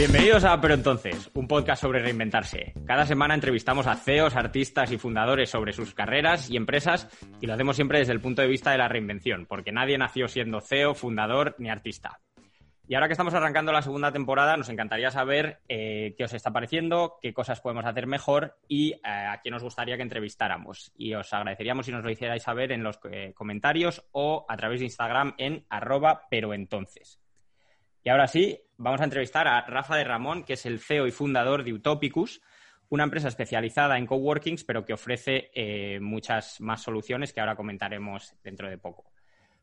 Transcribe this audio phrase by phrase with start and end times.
[0.00, 2.72] Bienvenidos a Pero Entonces, un podcast sobre reinventarse.
[2.86, 7.06] Cada semana entrevistamos a CEOs, artistas y fundadores sobre sus carreras y empresas
[7.38, 10.26] y lo hacemos siempre desde el punto de vista de la reinvención, porque nadie nació
[10.26, 12.18] siendo CEO, fundador ni artista.
[12.88, 16.50] Y ahora que estamos arrancando la segunda temporada, nos encantaría saber eh, qué os está
[16.50, 20.92] pareciendo, qué cosas podemos hacer mejor y eh, a quién os gustaría que entrevistáramos.
[20.96, 24.80] Y os agradeceríamos si nos lo hicierais saber en los eh, comentarios o a través
[24.80, 26.54] de Instagram en arroba pero.
[28.02, 31.10] Y ahora sí, vamos a entrevistar a Rafa de Ramón, que es el CEO y
[31.10, 32.40] fundador de Utopicus,
[32.88, 38.34] una empresa especializada en coworkings, pero que ofrece eh, muchas más soluciones que ahora comentaremos
[38.42, 39.12] dentro de poco.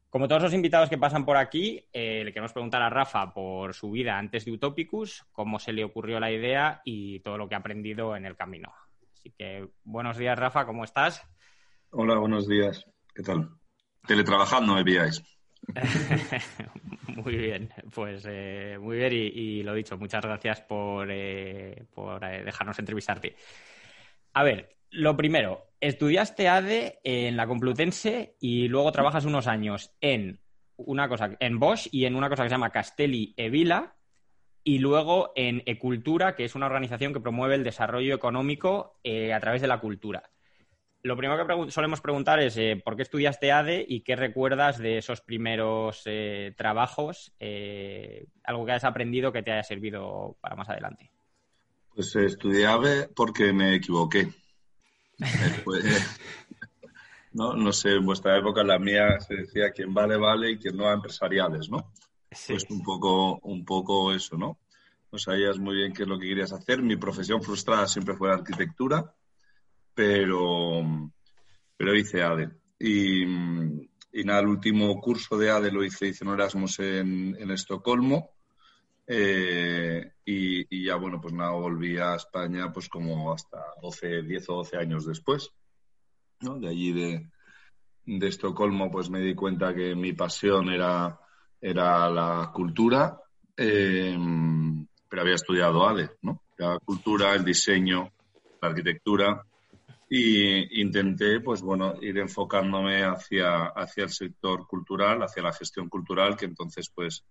[0.09, 3.73] Como todos los invitados que pasan por aquí, eh, le queremos preguntar a Rafa por
[3.73, 7.55] su vida antes de Utopicus, cómo se le ocurrió la idea y todo lo que
[7.55, 8.73] ha aprendido en el camino.
[9.11, 11.27] Así que buenos días, Rafa, ¿cómo estás?
[11.89, 12.85] Hola, buenos días.
[13.13, 13.49] ¿Qué tal?
[14.07, 15.36] Teletrabajando me.
[17.07, 22.79] muy bien, pues eh, muy bien y, lo dicho, muchas gracias por, eh, eh, dejarnos
[22.79, 23.35] entrevistarte.
[24.33, 30.39] A ver, lo primero, estudiaste ADE en la Complutense y luego trabajas unos años en
[30.77, 33.95] una cosa, en Bosch y en una cosa que se llama Castelli e Vila
[34.63, 39.61] y luego en Ecultura, que es una organización que promueve el desarrollo económico a través
[39.61, 40.29] de la cultura
[41.03, 44.97] lo primero que solemos preguntar es eh, por qué estudiaste ADE y qué recuerdas de
[44.97, 50.69] esos primeros eh, trabajos, eh, algo que hayas aprendido que te haya servido para más
[50.69, 51.11] adelante.
[51.93, 54.29] Pues estudié ADE porque me equivoqué.
[57.33, 60.77] no, no sé, en vuestra época, la mía, se decía quien vale, vale y quien
[60.77, 61.91] no a empresariales, ¿no?
[62.31, 62.53] Sí.
[62.53, 64.59] Pues un poco, un poco eso, ¿no?
[65.11, 66.81] No sabías muy bien qué es lo que querías hacer.
[66.81, 69.15] Mi profesión frustrada siempre fue la arquitectura
[69.97, 71.11] pero,
[71.75, 72.51] pero hice ADE.
[72.79, 73.25] Y,
[74.23, 78.29] nada, el último curso de ADE lo hice, hice un Erasmus en, Estocolmo.
[79.07, 84.53] Eh, y, ya, bueno, pues nada, volví a España pues como hasta 12, 10 o
[84.57, 85.49] 12 años después.
[86.41, 86.59] ¿no?
[86.59, 87.27] De allí de,
[88.05, 91.19] Estocolmo pues me di cuenta que mi pasión era,
[91.59, 93.19] era la cultura,
[93.57, 94.15] eh,
[95.09, 96.43] pero había estudiado ADE, ¿no?
[96.57, 98.11] La cultura, el diseño,
[98.61, 99.43] la arquitectura
[100.09, 106.37] y intenté, pues bueno, ir enfocándome hacia, hacia el sector cultural, hacia la gestión cultural,
[106.37, 107.25] que entonces pues,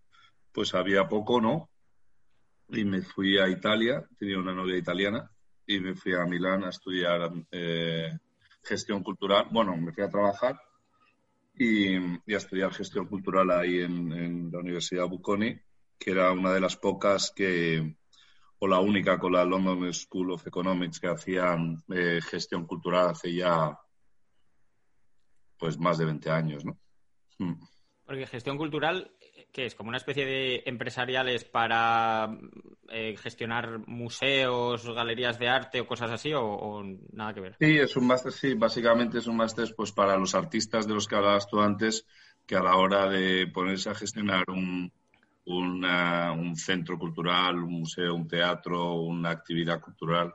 [0.53, 1.70] pues había poco, ¿no?
[2.69, 5.31] Y me fui a Italia, tenía una novia italiana,
[5.66, 8.16] y me fui a Milán a estudiar eh,
[8.62, 9.48] gestión cultural.
[9.50, 10.60] Bueno, me fui a trabajar
[11.58, 15.58] y, y a estudiar gestión cultural ahí en, en la Universidad Bocconi,
[15.98, 17.97] que era una de las pocas que,
[18.59, 21.56] o la única con la London School of Economics que hacía
[21.94, 23.78] eh, gestión cultural hace ya
[25.59, 26.78] pues más de 20 años, ¿no?
[27.39, 27.55] Hmm.
[28.05, 29.11] Porque gestión cultural,
[29.53, 29.75] ¿qué es?
[29.75, 32.39] ¿Como una especie de empresariales para
[32.89, 37.56] eh, gestionar museos, galerías de arte o cosas así o, nada que ver?
[37.59, 41.09] Sí, es un máster, sí, básicamente es un máster pues para los artistas de los
[41.09, 42.06] que hablabas tú antes,
[42.47, 44.93] que a la hora de ponerse a gestionar un,
[45.46, 50.34] un centro cultural, un museo, un teatro, una actividad cultural,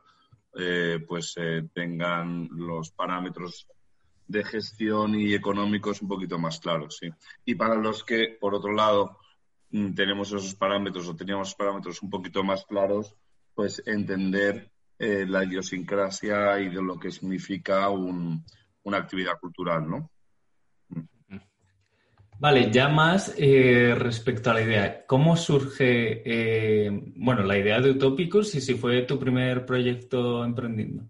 [0.53, 3.67] eh, pues eh, tengan los parámetros
[4.27, 6.97] de gestión y económicos un poquito más claros.
[6.97, 7.09] ¿sí?
[7.45, 9.17] Y para los que, por otro lado,
[9.71, 13.15] mm, tenemos esos parámetros o teníamos parámetros un poquito más claros,
[13.53, 20.11] pues entender eh, la idiosincrasia y de lo que significa una actividad cultural, ¿no?
[22.41, 27.91] Vale, ya más eh, respecto a la idea, ¿cómo surge, eh, bueno, la idea de
[27.91, 31.03] Utopicus y si fue tu primer proyecto emprendiendo?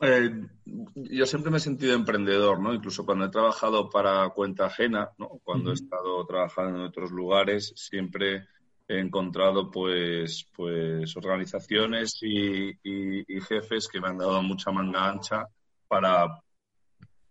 [0.00, 0.48] Eh,
[0.96, 2.74] yo siempre me he sentido emprendedor, ¿no?
[2.74, 5.40] Incluso cuando he trabajado para cuenta ajena, ¿no?
[5.44, 8.48] Cuando he estado trabajando en otros lugares, siempre
[8.88, 15.46] he encontrado, pues, pues organizaciones y, y jefes que me han dado mucha manga ancha
[15.86, 16.42] para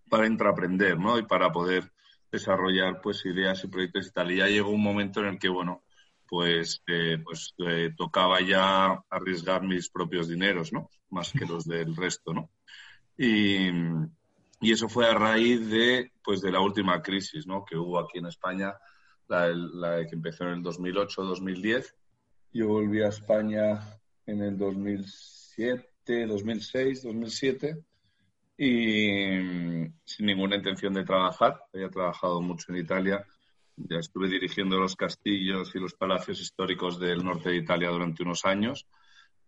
[0.10, 1.18] para intraprender, ¿no?
[1.18, 1.92] Y para poder
[2.32, 4.32] desarrollar pues ideas y proyectos y tal.
[4.32, 5.84] Y ya llegó un momento en el que, bueno,
[6.28, 10.90] pues, eh, pues eh, tocaba ya arriesgar mis propios dineros, ¿no?
[11.10, 12.50] Más que los del resto, ¿no?
[13.18, 13.70] Y,
[14.60, 17.64] y, eso fue a raíz de, pues, de la última crisis, ¿no?
[17.64, 18.74] Que hubo aquí en España,
[19.28, 21.94] la, la que empezó en el 2008-2010.
[22.52, 23.80] Yo volví a España
[24.26, 27.86] en el 2007, 2006, 2007
[28.58, 31.62] y mm, sin ninguna intención de trabajar.
[31.74, 33.26] Había trabajado mucho en Italia.
[33.76, 38.46] Ya estuve dirigiendo los castillos y los palacios históricos del norte de Italia durante unos
[38.46, 38.86] años.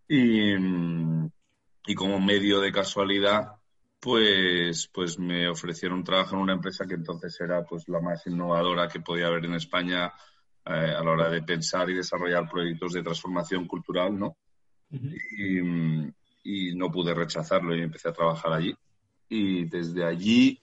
[0.08, 1.30] Y, mm,
[1.86, 3.58] y como medio de casualidad,
[4.00, 8.26] pues, pues me ofrecieron un trabajo en una empresa que entonces era pues la más
[8.26, 10.12] innovadora que podía haber en España
[10.64, 14.36] eh, a la hora de pensar y desarrollar proyectos de transformación cultural, ¿no?
[14.90, 18.74] y, no pude rechazarlo y empecé a trabajar allí.
[19.28, 20.60] Y desde allí,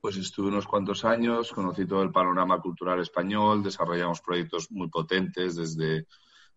[0.00, 5.56] pues estuve unos cuantos años, conocí todo el panorama cultural español, desarrollamos proyectos muy potentes
[5.56, 6.06] desde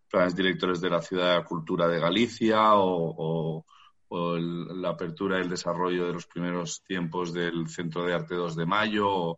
[0.08, 3.64] planes directores de la Ciudad de la Cultura de Galicia o,
[4.10, 8.64] la apertura y el desarrollo de los primeros tiempos del Centro de Arte 2 de
[8.64, 9.36] Mayo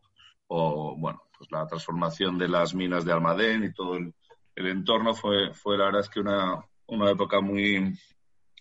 [0.48, 4.12] o, bueno, pues la transformación de las minas de Almadén y todo el,
[4.54, 7.98] entorno fue, fue la verdad que una, una época muy,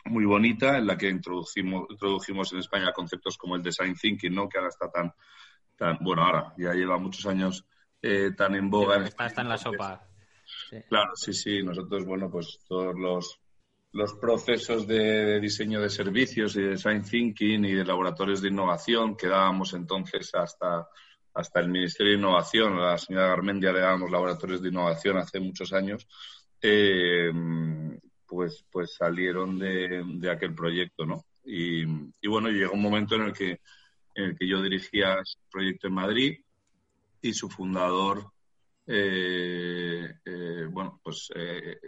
[0.06, 4.48] muy bonita en la que introducimos, introdujimos en España conceptos como el design thinking, ¿no?
[4.48, 5.14] que ahora está tan,
[5.76, 7.66] tan bueno, ahora ya lleva muchos años
[8.02, 9.04] eh, tan en boga.
[9.04, 10.08] está, está en la sopa.
[10.90, 11.64] Claro, sí, sí.
[11.64, 13.40] Nosotros, bueno, pues todos los,
[13.94, 19.16] los procesos de diseño de servicios y de design thinking y de laboratorios de innovación
[19.16, 20.88] que dábamos entonces hasta,
[21.34, 25.40] hasta el Ministerio de Innovación, a la señora Garmendia le dábamos laboratorios de innovación hace
[25.40, 26.08] muchos años,
[26.62, 27.32] eh,
[28.28, 31.26] pues, pues salieron de, aquel proyecto, ¿no?
[31.44, 33.60] Y, y, bueno, llegó un momento en el que,
[34.16, 36.40] en el que yo dirigía el proyecto en Madrid
[37.22, 38.32] y su fundador,
[38.88, 41.80] eh, eh, bueno, pues eh,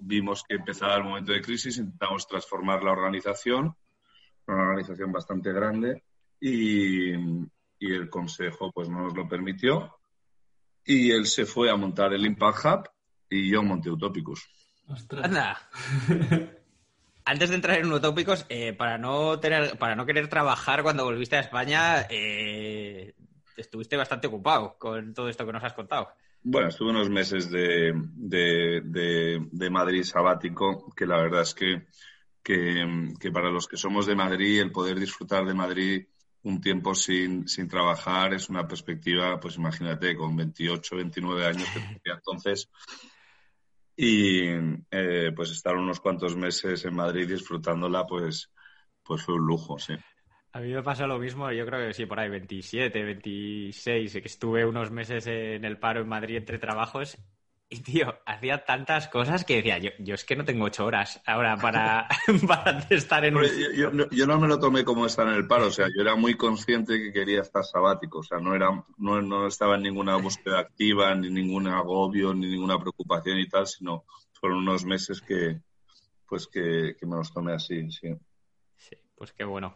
[0.00, 3.74] vimos que empezaba el momento de crisis, intentamos transformar la organización,
[4.46, 6.04] una organización bastante grande,
[6.40, 9.96] y, y el consejo pues no nos lo permitió.
[10.84, 12.88] Y él se fue a montar el Impact Hub
[13.28, 14.48] y yo monté Utopicus.
[15.22, 15.58] Anda.
[17.24, 21.36] Antes de entrar en utópicos, eh, para no tener, para no querer trabajar cuando volviste
[21.36, 23.14] a España, eh,
[23.56, 26.08] estuviste bastante ocupado con todo esto que nos has contado.
[26.42, 31.86] Bueno, estuve unos meses de, de, Madrid sabático, que la verdad es que,
[32.42, 36.06] que, que, para los que somos de Madrid, el poder disfrutar de Madrid
[36.42, 41.68] un tiempo sin, sin trabajar es una perspectiva, pues imagínate, con 28, 29 años,
[42.02, 42.68] que entonces
[43.96, 44.48] y
[44.90, 48.50] eh, pues estar unos cuantos meses en Madrid disfrutándola, pues,
[49.02, 49.94] pues fue un lujo, sí.
[50.52, 54.20] A mí me pasó lo mismo, yo creo que sí, por ahí 27, 26, que
[54.20, 57.18] estuve unos meses en el paro en Madrid entre trabajos
[57.72, 61.22] y, tío, hacía tantas cosas que decía, yo, yo es que no tengo ocho horas
[61.24, 62.06] ahora para,
[62.46, 63.34] para estar en...
[63.74, 66.14] Yo, yo, no me lo tomé como estar en el paro, o sea, yo era
[66.14, 70.16] muy consciente que quería estar sabático, o sea, no, era, no, no estaba en ninguna
[70.16, 74.04] búsqueda activa, ni ningún agobio, ni ninguna preocupación y tal, sino
[74.34, 75.58] fueron unos meses que,
[76.28, 78.14] pues que, que me los tomé así, sí.
[78.76, 79.74] Sí, pues qué bueno.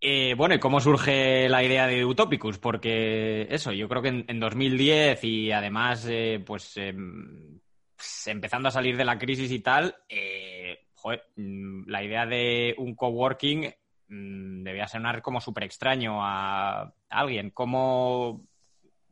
[0.00, 2.58] Eh, bueno, ¿y cómo surge la idea de Utopicus?
[2.58, 7.58] Porque eso, yo creo que en, 2010 y además, eh, pues, em,
[7.96, 10.88] pues, empezando a salir de la crisis y tal, eh,
[11.36, 13.70] mm, la idea de un coworking
[14.08, 17.50] mm, debía sonar como súper extraño a, alguien.
[17.50, 18.46] ¿Cómo,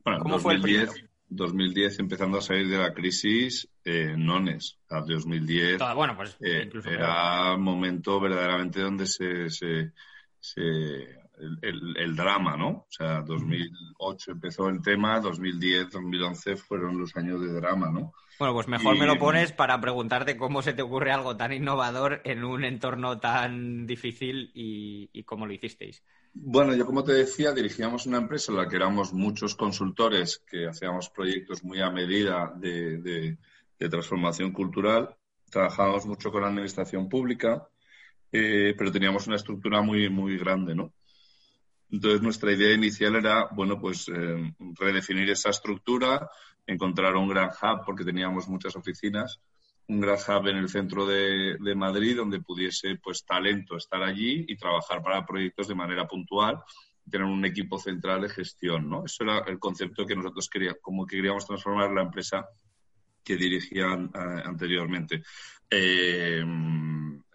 [0.04, 0.92] bueno, ¿cómo 2010, fue el primero?
[1.28, 4.78] 2010, empezando a salir de la crisis, nones.
[4.90, 9.48] A 2010 bueno, pues, era un momento verdaderamente donde se
[10.56, 12.68] el, el, drama, ¿no?
[12.68, 18.12] O sea, 2008 empezó el tema, 2010, 2011 fueron los años de drama, ¿no?
[18.38, 22.20] Bueno, pues mejor me lo pones para preguntarte cómo se te ocurre algo tan innovador
[22.24, 26.02] en un entorno tan difícil y, cómo lo hicisteis.
[26.32, 30.66] Bueno, yo como te decía, dirigíamos una empresa en la que éramos muchos consultores que
[30.66, 32.98] hacíamos proyectos muy a medida de,
[33.78, 35.16] de transformación cultural.
[35.48, 37.68] Trabajábamos mucho con la administración pública
[38.36, 40.92] eh, pero teníamos una estructura muy, muy grande, ¿no?
[41.88, 46.28] Entonces nuestra idea inicial era, bueno, pues eh, redefinir esa estructura,
[46.66, 49.40] encontrar un gran hub, porque teníamos muchas oficinas,
[49.86, 54.44] un gran hub en el centro de, de, Madrid donde pudiese, pues, talento estar allí
[54.48, 56.58] y trabajar para proyectos de manera puntual,
[57.08, 59.04] tener un equipo central de gestión, ¿no?
[59.04, 62.44] Eso era el concepto que nosotros queríamos, como que queríamos transformar la empresa
[63.24, 65.22] que dirigían eh, anteriormente.
[65.68, 66.44] Eh,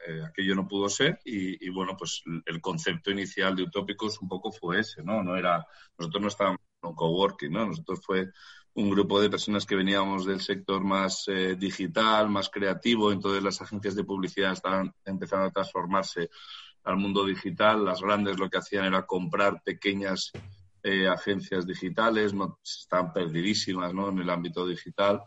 [0.07, 4.51] eh, aquello no pudo ser y, bueno, pues el concepto inicial de Utópicos un poco
[4.51, 5.23] fue ese, ¿no?
[5.23, 5.65] No era,
[5.97, 7.65] nosotros no estábamos en coworking, ¿no?
[7.65, 8.29] Nosotros fue
[8.75, 11.25] un grupo de personas que veníamos del sector más
[11.57, 16.29] digital, más creativo, entonces las agencias de publicidad estaban empezando a transformarse
[16.83, 20.31] al mundo digital, las grandes lo que hacían era comprar pequeñas
[21.11, 24.09] agencias digitales, no, estaban perdidísimas ¿no?
[24.09, 25.21] en el ámbito digital.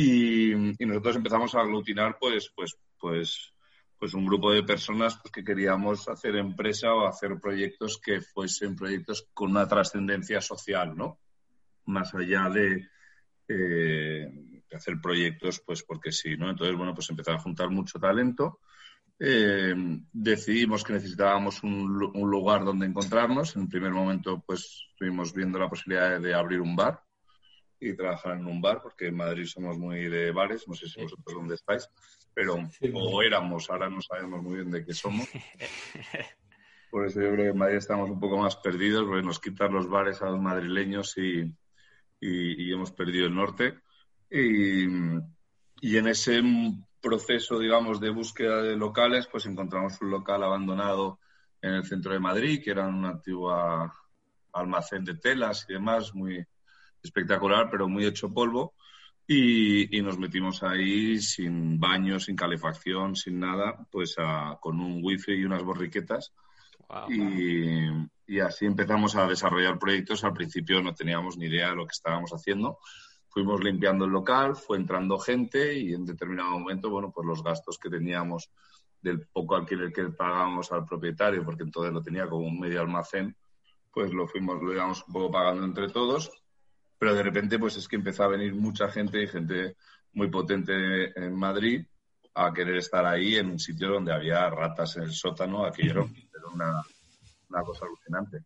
[0.00, 0.54] Y,
[0.86, 3.52] nosotros empezamos a aglutinar, pues, pues, pues,
[3.98, 8.76] pues un grupo de personas pues, que queríamos hacer empresa o hacer proyectos que fuesen
[8.76, 11.18] proyectos con una trascendencia social, ¿no?
[11.86, 12.88] Más allá de,
[13.48, 16.48] eh, hacer proyectos, pues porque sí, ¿no?
[16.48, 18.60] Entonces, bueno, pues empezar a juntar mucho talento.
[19.18, 19.74] Eh,
[20.12, 23.56] decidimos que necesitábamos un, un, lugar donde encontrarnos.
[23.56, 27.02] En el primer momento, pues estuvimos viendo la posibilidad de abrir un bar
[27.80, 31.00] y trabajar en un bar, porque en Madrid somos muy de bares, no sé si
[31.00, 31.88] vosotros dónde estáis,
[32.34, 32.56] pero
[32.92, 35.28] o éramos, ahora no sabemos muy bien de qué somos.
[36.90, 39.72] Por eso yo creo que en Madrid estamos un poco más perdidos, porque nos quitan
[39.72, 41.52] los bares a los madrileños y,
[42.20, 43.78] y, hemos perdido el norte.
[44.30, 44.84] Y,
[45.80, 46.42] y, en ese
[47.00, 51.20] proceso, digamos, de búsqueda de locales, pues encontramos un local abandonado
[51.60, 53.94] en el centro de Madrid, que era una antigua
[54.52, 56.44] almacén de telas y demás, muy
[57.08, 58.74] espectacular, pero muy hecho polvo.
[59.26, 64.16] Y, nos metimos ahí sin baño, sin calefacción, sin nada, pues
[64.60, 66.32] con un wifi y unas borriquetas.
[67.10, 70.24] Y, así empezamos a desarrollar proyectos.
[70.24, 72.78] Al principio no teníamos ni idea de lo que estábamos haciendo.
[73.28, 77.78] Fuimos limpiando el local, fue entrando gente y en determinado momento, bueno, pues los gastos
[77.78, 78.50] que teníamos
[79.02, 83.36] del poco alquiler que pagábamos al propietario, porque entonces lo tenía como un medio almacén,
[83.92, 86.30] pues lo fuimos, lo íbamos un poco pagando entre todos,
[86.98, 89.76] pero de repente pues es que empezó a venir mucha gente y gente
[90.12, 91.86] muy potente en Madrid
[92.34, 96.48] a querer estar ahí en un sitio donde había ratas en el sótano, aquello era
[96.52, 96.82] una,
[97.48, 98.44] una cosa alucinante.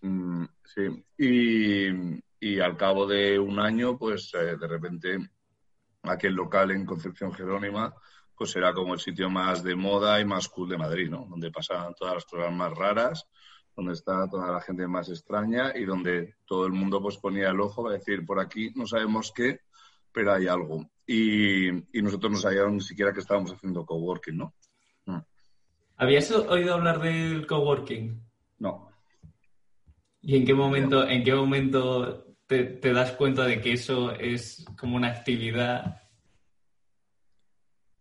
[0.00, 5.18] Mm, sí, y, y, al cabo de un año, pues eh, de repente
[6.02, 7.94] aquel local en Concepción Jerónima,
[8.36, 11.26] pues era como el sitio más de moda y más cool de Madrid, ¿no?
[11.28, 13.26] Donde pasaban todas las cosas más raras
[13.76, 17.60] donde está toda la gente más extraña y donde todo el mundo pues ponía el
[17.60, 19.60] ojo a decir, por aquí no sabemos qué,
[20.12, 20.90] pero hay algo.
[21.06, 24.54] Y, nosotros no sabíamos ni siquiera que estábamos haciendo coworking, ¿no?
[25.06, 25.18] Mm.
[25.96, 28.22] ¿Habías oído hablar del coworking?
[28.58, 28.88] No.
[30.20, 34.64] ¿Y en qué momento, en qué momento te, te das cuenta de que eso es
[34.78, 36.02] como una actividad?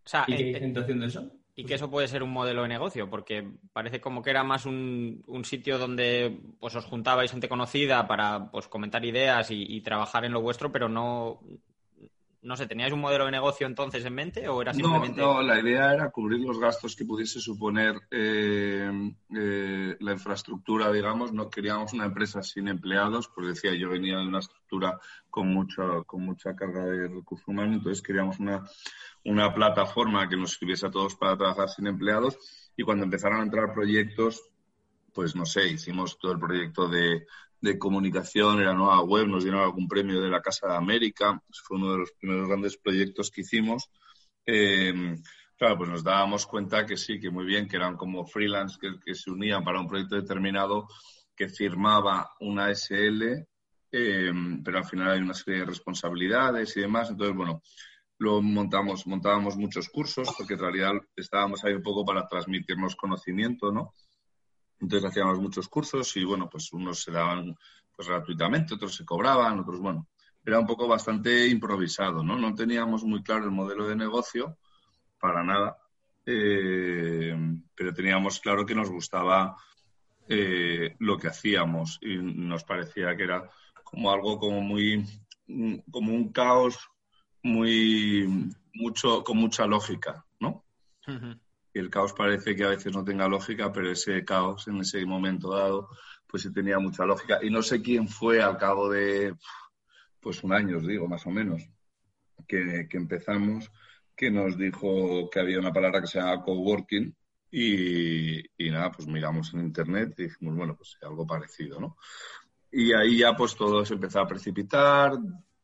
[0.06, 1.32] O sea, ¿Y qué gente haciendo eso?
[1.62, 4.66] Y que eso puede ser un modelo de negocio, porque parece como que era más
[4.66, 10.32] un, sitio donde pues os juntabais gente conocida para pues comentar ideas y, trabajar en
[10.32, 11.40] lo vuestro, pero no,
[12.42, 15.22] no sé, ¿teníais un modelo de negocio entonces en mente o era simplemente...?
[15.22, 18.92] No, no la idea era cubrir los gastos que pudiese suponer eh,
[19.36, 21.34] eh, la infraestructura, digamos.
[21.34, 26.04] No queríamos una empresa sin empleados, porque decía, yo venía de una estructura con mucha,
[26.06, 28.64] con mucha carga de recursos humanos, entonces queríamos una
[29.24, 32.38] una plataforma que nos sirviese a todos para trabajar sin empleados
[32.76, 34.42] y cuando empezaron a entrar proyectos,
[35.14, 37.26] pues no sé, hicimos todo el proyecto de,
[37.62, 41.42] de comunicación en la nueva web, nos dieron algún premio de la Casa de América,
[41.64, 43.90] fue uno de los primeros grandes proyectos que hicimos.
[44.46, 45.16] Eh,
[45.56, 49.00] claro, pues nos dábamos cuenta que sí, que muy bien, que eran como freelance que,
[49.06, 50.88] que se unían para un proyecto determinado
[51.36, 53.48] que firmaba una SL,
[53.92, 54.32] eh,
[54.64, 57.10] pero al final hay una serie de responsabilidades y demás.
[57.10, 57.62] Entonces, bueno,
[58.18, 63.72] lo montamos, montábamos muchos cursos, porque en realidad estábamos ahí un poco para transmitirnos conocimiento,
[63.72, 63.94] ¿no?
[64.82, 67.56] Entonces hacíamos muchos cursos y, bueno, pues unos se daban
[67.96, 70.08] pues gratuitamente, otros se cobraban, otros, bueno,
[70.44, 72.36] era un poco bastante improvisado, ¿no?
[72.38, 74.58] No teníamos muy claro el modelo de negocio,
[75.20, 75.78] para nada,
[76.26, 77.36] eh,
[77.76, 79.56] pero teníamos claro que nos gustaba
[80.28, 83.50] eh, lo que hacíamos y nos parecía que era
[83.84, 85.06] como algo como muy,
[85.92, 86.80] como un caos
[87.44, 90.64] muy mucho con mucha lógica, ¿no?
[91.08, 95.06] Y el caos parece que a veces no tenga lógica, pero ese caos en ese
[95.06, 95.90] momento dado,
[96.28, 97.40] pues sí tenía mucha lógica.
[97.42, 99.34] Y no sé quién fue al cabo de,
[100.20, 101.62] pues un año, os digo, más o menos,
[102.48, 103.72] que, empezamos,
[104.16, 107.16] que nos dijo que había una palabra que se llama coworking
[107.52, 111.98] y, y nada, pues miramos en internet y dijimos, bueno, pues algo parecido, ¿no?
[112.72, 115.14] Y ahí ya pues todo se empezó a precipitar,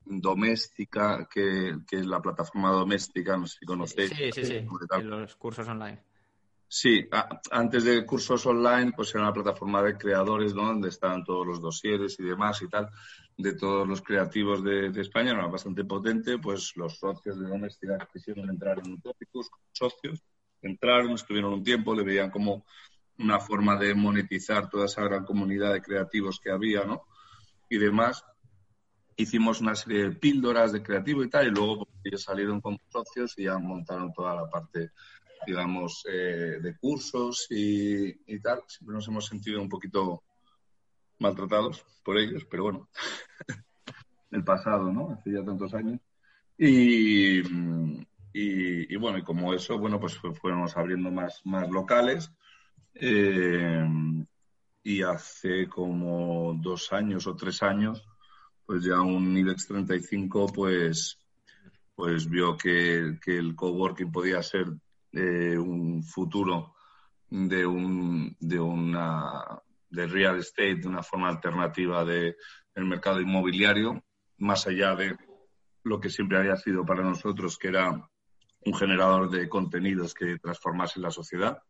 [0.09, 4.09] doméstica, que, es la plataforma doméstica, no sé si conocéis.
[4.09, 4.67] Sí, sí, sí,
[5.03, 6.01] los cursos online.
[6.69, 7.07] Sí,
[7.51, 10.65] antes de cursos online, pues era una plataforma de creadores, ¿no?
[10.65, 12.89] Donde estaban todos los dosieres y demás y tal,
[13.37, 18.49] de todos los creativos de, España, era bastante potente, pues los socios de doméstica quisieron
[18.49, 20.21] entrar en Utopicus, socios,
[20.61, 22.65] entraron, estuvieron un tiempo, le veían como
[23.19, 27.03] una forma de monetizar toda esa gran comunidad de creativos que había, ¿no?
[27.69, 28.25] Y demás,
[29.17, 32.79] hicimos una serie de píldoras de creativo y tal, y luego pues, ellos salieron con
[32.89, 34.91] socios y ya montaron toda la parte,
[35.45, 38.61] digamos, eh, de cursos y, tal.
[38.67, 40.23] Siempre nos hemos sentido un poquito
[41.19, 42.89] maltratados por ellos, pero bueno,
[44.31, 45.11] el pasado, ¿no?
[45.11, 45.99] Hace ya tantos años.
[46.55, 47.41] Y,
[48.33, 52.31] y, bueno, y como eso, bueno, pues fuimos abriendo más, más locales.
[52.93, 53.85] Eh,
[54.83, 58.07] y hace como dos años o tres años
[58.67, 61.17] pues ya un IBEX 35 pues,
[61.95, 64.67] pues vio que, el coworking podía ser
[65.13, 66.75] eh, un futuro
[67.29, 72.35] de, un, de una de real estate, de una forma alternativa de,
[72.75, 74.03] del mercado inmobiliario
[74.37, 75.15] más allá de
[75.83, 78.09] lo que siempre había sido para nosotros, que era
[78.65, 81.63] un generador de contenidos que transformase la sociedad.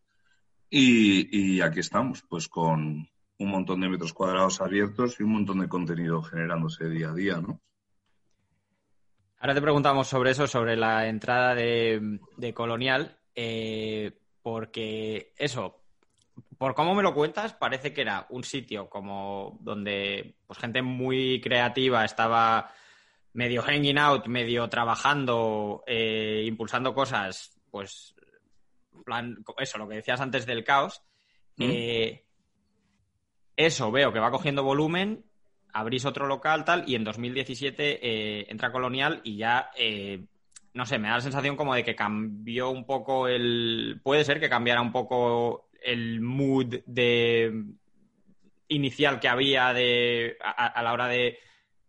[0.69, 3.07] Y, aquí estamos, pues con
[3.39, 7.41] un montón de metros cuadrados abiertos y un montón de contenido generándose día a día,
[7.41, 7.61] ¿no?
[9.39, 15.83] Ahora te preguntamos sobre eso, sobre la entrada de, Colonial, eh, porque eso,
[16.57, 21.39] por cómo me lo cuentas, parece que era un sitio como donde pues, gente muy
[21.39, 22.71] creativa estaba
[23.33, 28.15] medio hanging out, medio trabajando, eh, impulsando cosas, pues,
[29.05, 31.03] plan, eso, lo que decías antes del caos.
[31.57, 31.63] Mm.
[31.63, 32.26] Eh,
[33.57, 35.25] eso veo que va cogiendo volumen,
[35.73, 39.71] abrís otro local, tal, y en 2017 eh, entra Colonial y ya,
[40.73, 43.99] no sé, me da la sensación como de que cambió un poco el.
[44.01, 47.65] Puede ser que cambiara un poco el mood de
[48.69, 51.39] inicial que había de a la hora de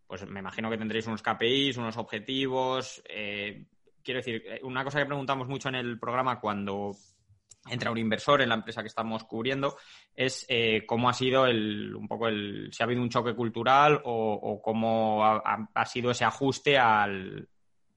[0.08, 3.02] pues me imagino que tendréis unos KPIs, unos objetivos.
[3.08, 3.66] Eh,
[4.02, 6.96] quiero decir, eh, una cosa que preguntamos mucho en el programa cuando
[7.66, 9.76] entra un inversor en la empresa que estamos cubriendo
[10.14, 14.00] es eh, cómo ha sido el, un poco el, si ha habido un choque cultural
[14.04, 17.48] o, cómo ha, sido ese ajuste al,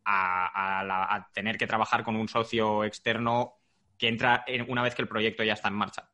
[0.05, 3.53] a, tener que trabajar con un socio externo
[3.97, 6.09] que entra una vez que el proyecto ya está en marcha.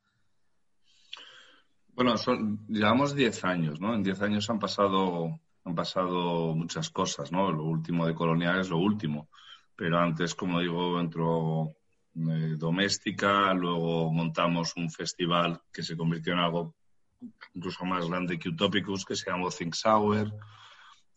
[1.93, 3.95] Bueno, son, llevamos 10 años, ¿no?
[3.95, 7.51] En 10 años han pasado han pasado muchas cosas, ¿no?
[7.51, 9.29] Lo último de Colonial es lo último,
[9.75, 11.75] pero antes, como digo, entró
[12.17, 16.75] eh, Doméstica, luego montamos un festival que se convirtió en algo
[17.53, 20.33] incluso más grande que Utopicus, que se llamó Think Sour,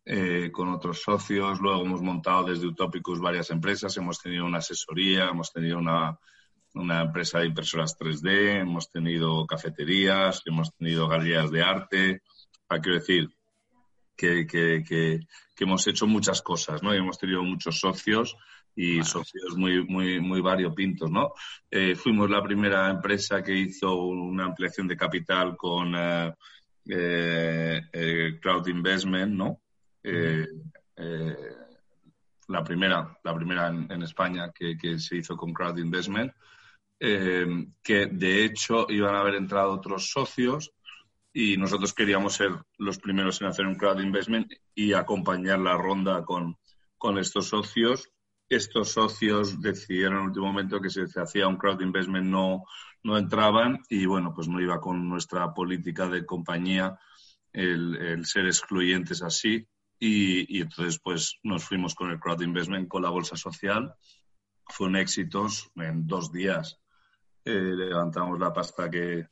[0.04, 1.60] eh, con otros socios.
[1.60, 6.18] Luego hemos montado desde Utopicus varias empresas, hemos tenido una asesoría, hemos tenido una,
[6.74, 12.22] una empresa de impresoras 3D, hemos tenido cafeterías, hemos tenido galerías de arte.
[12.68, 13.28] Ah, quiero decir,
[14.20, 15.20] que,
[15.58, 16.94] hemos hecho muchas cosas, ¿no?
[16.94, 18.36] Y hemos tenido muchos socios
[18.74, 21.32] y socios muy, muy, muy variopintos, ¿no?
[21.70, 26.32] Eh, fuimos la primera empresa que hizo una ampliación de capital con eh,
[27.92, 29.60] eh, crowd investment, ¿no?
[32.48, 36.32] la primera, la primera en, España que, que, se hizo con crowd investment,
[36.98, 40.72] que de hecho iban a haber entrado otros socios
[41.32, 46.24] y nosotros queríamos ser los primeros en hacer un crowd investment y acompañar la ronda
[46.24, 46.56] con,
[46.98, 48.10] con estos socios.
[48.48, 52.64] Estos socios decidieron en el último momento que si se hacía un crowd investment no,
[53.04, 56.98] no entraban y bueno, pues no iba con nuestra política de compañía
[57.52, 59.66] el, el ser excluyentes así
[60.00, 63.94] y, y, entonces pues nos fuimos con el crowd investment con la bolsa social.
[64.66, 66.80] Fue un éxito en dos días.
[67.44, 69.26] Eh, levantamos la pasta que,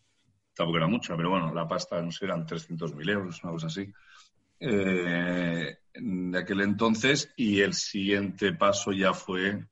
[0.59, 3.91] tampoco era mucha, pero bueno, la pasta no sé, eran 300.000 euros, una cosa así.
[4.59, 9.65] Eh, de aquel entonces y el siguiente paso ya fue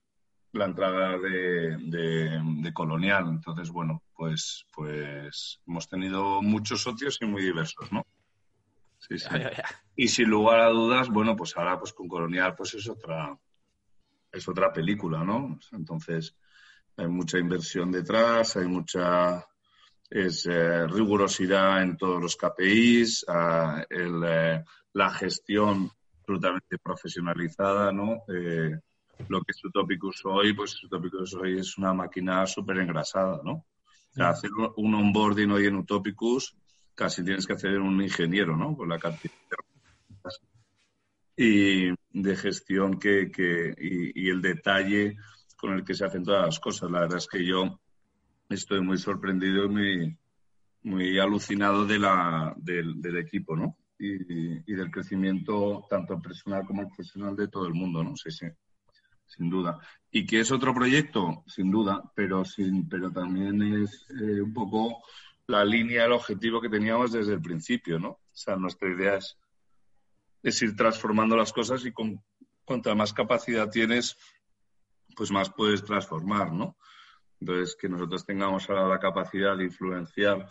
[0.53, 3.27] la entrada de, Colonial.
[3.29, 8.07] Entonces, bueno, pues, pues hemos tenido muchos socios y muy diversos, ¿no?
[8.99, 9.29] Sí, sí.
[9.97, 13.37] Y sin lugar a dudas, bueno, pues ahora pues con Colonial pues es otra,
[14.31, 15.59] es otra película, ¿no?
[15.73, 16.37] Entonces
[16.97, 19.45] hay mucha inversión detrás, hay mucha
[20.11, 25.91] es eh, rigurosidad en todos los KPIs, ah, eh, la gestión
[26.21, 28.23] absolutamente profesionalizada, ¿no?
[28.29, 28.79] Eh,
[29.29, 33.67] lo que es Utopicus hoy, pues Utopicus hoy es una máquina súper engrasada, ¿no?
[34.19, 36.57] hacer un onboarding hoy en Utopicus
[36.95, 38.75] casi tienes que hacer un ingeniero, ¿no?
[38.75, 39.57] Con la cantidad de
[41.37, 45.17] y de gestión que, que y, y el detalle
[45.57, 46.91] con el que se hacen todas las cosas.
[46.91, 47.79] La verdad es que yo
[48.49, 50.17] estoy muy sorprendido y
[50.83, 53.77] muy, alucinado del, equipo, ¿no?
[53.99, 58.15] Y, y, del crecimiento tanto personal como profesional de todo el mundo, ¿no?
[58.17, 58.47] Sí, sí,
[59.27, 59.79] sin duda.
[60.11, 65.03] Y que es otro proyecto, sin duda, pero, sin, pero también es eh, un poco
[65.47, 68.09] la línea, el objetivo que teníamos desde el principio, ¿no?
[68.09, 69.39] O sea, nuestra idea es,
[70.43, 72.23] es ir transformando las cosas y con,
[72.65, 74.17] cuanta más capacidad tienes,
[75.15, 76.77] pues más puedes transformar, ¿no?
[77.41, 80.49] Entonces, que nosotros tengamos ahora la capacidad de influenciar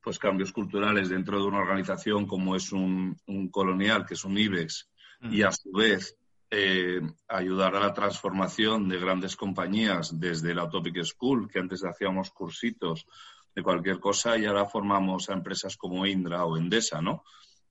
[0.00, 3.18] pues cambios culturales dentro de una organización como es un,
[3.50, 4.88] colonial, que es un IBEX,
[5.20, 5.32] mm.
[5.32, 6.16] y a su vez
[6.50, 12.30] eh, ayudar a la transformación de grandes compañías desde la Topic School, que antes hacíamos
[12.30, 13.06] cursitos
[13.54, 17.24] de cualquier cosa y ahora formamos a empresas como Indra o Endesa, ¿no?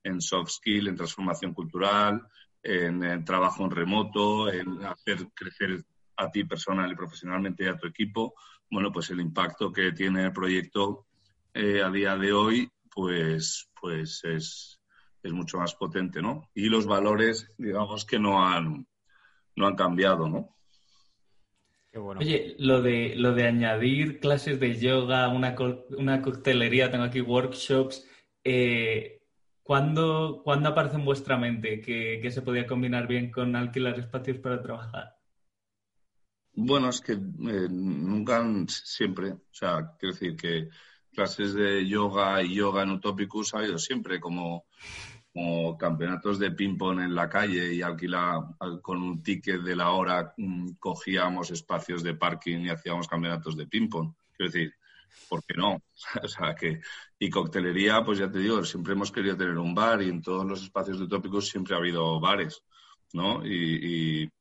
[0.04, 2.22] En soft skill, en transformación cultural,
[2.62, 5.84] en, en trabajo en remoto, en hacer crecer
[6.18, 8.34] a ti personal y profesionalmente y a tu equipo
[8.70, 11.06] bueno, pues el impacto que tiene el proyecto
[11.54, 14.80] eh, a día de hoy, pues, pues es,
[15.24, 16.50] es mucho más potente, ¿no?
[16.54, 18.86] Y los valores, digamos que no han,
[19.56, 20.54] no han cambiado, ¿no?
[21.94, 25.56] Oye, lo de, lo de añadir clases de yoga, una,
[25.98, 28.08] una coctelería, tengo aquí workshops,
[28.44, 29.24] eh,
[29.64, 35.17] ¿cuándo, aparece en vuestra mente que, se podía combinar bien con alquilar espacios para trabajar?
[36.60, 40.70] Bueno, es que eh, nunca, siempre, o sea, quiero decir que
[41.14, 44.66] clases de yoga y yoga en Utopicus ha habido siempre como
[45.78, 48.42] campeonatos de ping-pong en la calle y alquilar
[48.82, 53.68] con un ticket de la hora mm, cogíamos espacios de parking y hacíamos campeonatos de
[53.68, 54.16] ping-pong.
[54.36, 54.74] Quiero decir,
[55.30, 55.80] ¿por qué no?
[56.24, 56.82] o sea, que,
[57.20, 60.44] y coctelería, pues ya te digo, siempre hemos querido tener un bar y en todos
[60.44, 62.64] los espacios de tópicos siempre ha habido bares,
[63.14, 63.46] ¿no?
[63.46, 64.32] Y, y,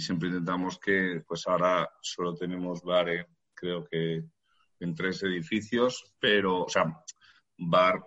[0.00, 4.24] siempre intentamos que, pues ahora solo tenemos bares, creo que
[4.80, 6.84] en tres edificios, pero, o sea,
[7.56, 8.02] bar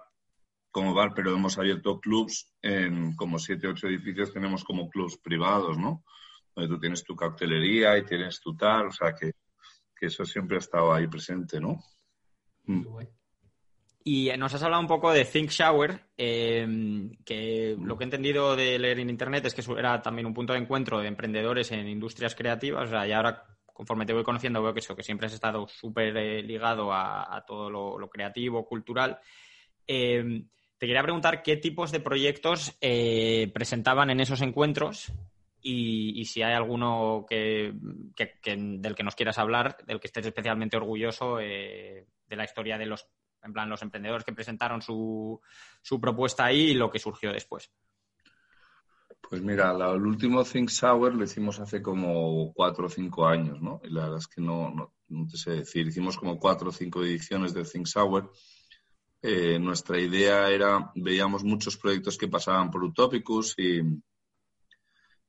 [0.72, 5.78] como bar, pero hemos abierto clubs en como siete, ocho edificios, tenemos como clubs privados,
[5.78, 6.04] ¿no?
[6.56, 9.34] Donde tú tienes tu coctelería y tienes tu tal, o sea que,
[10.02, 11.84] eso siempre ha estado ahí presente, ¿no?
[12.64, 12.86] Mm.
[14.04, 18.56] Y nos has hablado un poco de Think Shower, em, que lo que he entendido
[18.56, 21.88] de leer en internet es que era también un punto de encuentro de emprendedores en
[21.88, 22.88] industrias creativas.
[22.88, 25.68] O sea, y ahora, conforme te voy conociendo, veo que eso, que siempre has estado
[25.68, 29.20] súper eh, ligado a, todo lo, creativo, cultural.
[29.86, 30.44] Eh,
[30.80, 35.12] te quería preguntar qué tipos de proyectos eh, presentaban en esos encuentros
[35.62, 41.40] y, si hay alguno que, del que nos quieras hablar, del que estés especialmente orgulloso
[41.42, 43.08] eh, de la historia de los,
[43.44, 45.40] en plan, los emprendedores que presentaron su,
[46.02, 47.72] propuesta ahí y lo que surgió después.
[49.22, 53.82] Pues mira, el último Think Sour lo hicimos hace como cuatro o cinco años, ¿no?
[53.84, 55.88] Y la verdad es que no, no, te sé decir.
[55.88, 58.32] Hicimos como cuatro o cinco ediciones de Think Sour
[59.22, 63.82] eh, nuestra idea era, veíamos muchos proyectos que pasaban por Utopicus y,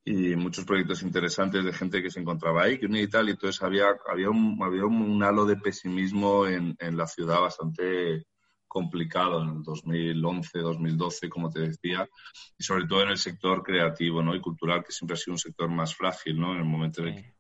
[0.05, 3.63] y muchos proyectos interesantes de gente que se encontraba ahí, que y tal, y entonces
[3.63, 8.25] había, había, un, había un halo de pesimismo en, en la ciudad bastante
[8.71, 12.09] complicado en el 2011, 2012, como te decía,
[12.57, 14.33] y sobre todo en el sector creativo ¿no?
[14.33, 16.53] y cultural, que siempre ha sido un sector más frágil ¿no?
[16.53, 17.35] en el momento de que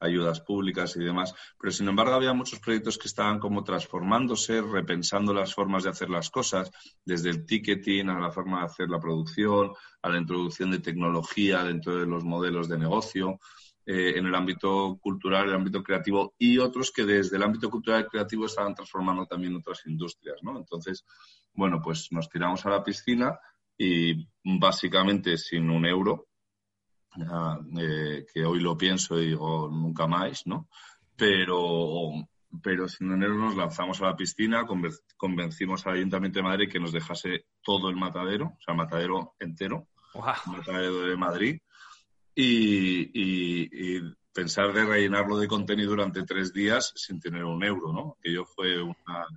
[0.00, 1.34] ayudas públicas y demás.
[1.60, 6.08] Pero sin embargo había muchos proyectos que estaban como transformándose, repensando las formas de hacer
[6.08, 6.70] las cosas,
[7.04, 11.62] desde el ticketing a la forma de hacer la producción, a la introducción de tecnología
[11.62, 13.38] dentro de los modelos de negocio.
[13.86, 18.04] Eh, en el ámbito cultural, el ámbito creativo y otros que desde el ámbito cultural
[18.06, 20.56] y creativo estaban transformando también otras industrias, ¿no?
[20.56, 21.04] Entonces,
[21.52, 23.38] bueno, pues nos tiramos a la piscina
[23.76, 26.28] y básicamente sin un euro
[27.78, 30.66] eh, que hoy lo pienso y digo nunca más, ¿no?
[31.14, 32.10] Pero,
[32.62, 34.64] pero sin enero nos lanzamos a la piscina,
[35.18, 39.34] convencimos al Ayuntamiento de Madrid que nos dejase todo el matadero, o sea, el matadero
[39.38, 41.60] entero, el matadero de Madrid,
[42.34, 44.00] y,
[44.32, 48.16] pensar de rellenarlo de contenido durante tres días sin tener un euro, ¿no?
[48.24, 49.28] yo fue una,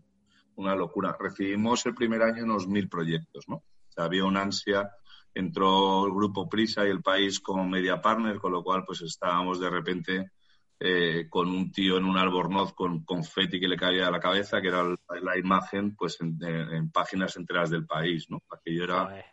[0.56, 1.16] una locura.
[1.20, 3.58] Recibimos el primer año unos mil proyectos, ¿no?
[3.58, 4.90] O sea, había una ansia
[5.38, 9.60] entró el grupo Prisa y el país como media partner, con lo cual pues estábamos
[9.60, 10.32] de repente
[10.80, 14.62] eh, con un tío en un albornoz con confeti que le caía a la cabeza,
[14.62, 14.84] que era
[15.22, 18.42] la, imagen pues en, páginas enteras del país, ¿no?
[18.50, 19.26] Aquello era,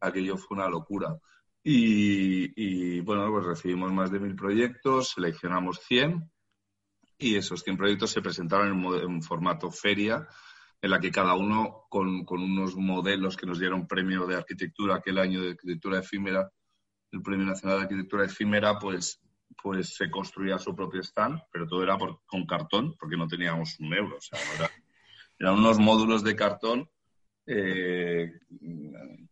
[0.00, 1.16] aquello fue una locura.
[1.62, 6.30] Y, bueno, pues recibimos más de mil proyectos, seleccionamos 100
[7.18, 10.26] y esos 100 proyectos se presentaron en, en formato feria
[10.82, 15.18] en la que cada uno con, unos modelos que nos dieron premio de arquitectura aquel
[15.18, 16.50] año de arquitectura efímera,
[17.12, 19.20] el Premio Nacional de Arquitectura Efímera, pues,
[19.62, 23.92] pues se construía su propio stand, pero todo era con cartón, porque no teníamos un
[23.92, 24.16] euro.
[24.16, 24.38] O sea,
[25.38, 26.88] eran unos módulos de cartón
[27.52, 28.32] eh,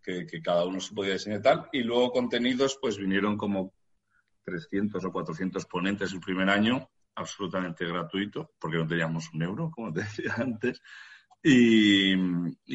[0.02, 1.68] que, cada uno se podía diseñar tal.
[1.72, 3.72] Y luego contenidos, pues vinieron como
[4.44, 9.92] 300 o 400 ponentes el primer año, absolutamente gratuito, porque no teníamos un euro, como
[9.92, 10.82] te decía antes.
[11.42, 12.14] Y,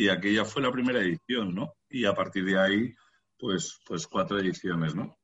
[0.10, 1.74] aquella fue la primera edición, ¿no?
[1.90, 2.96] Y a partir de ahí,
[3.38, 5.18] pues, pues cuatro ediciones, ¿no?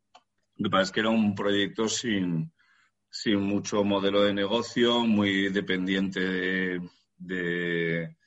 [0.57, 2.51] Lo que que era un proyecto sin,
[3.09, 8.17] sin mucho modelo de negocio, muy dependiente de, de,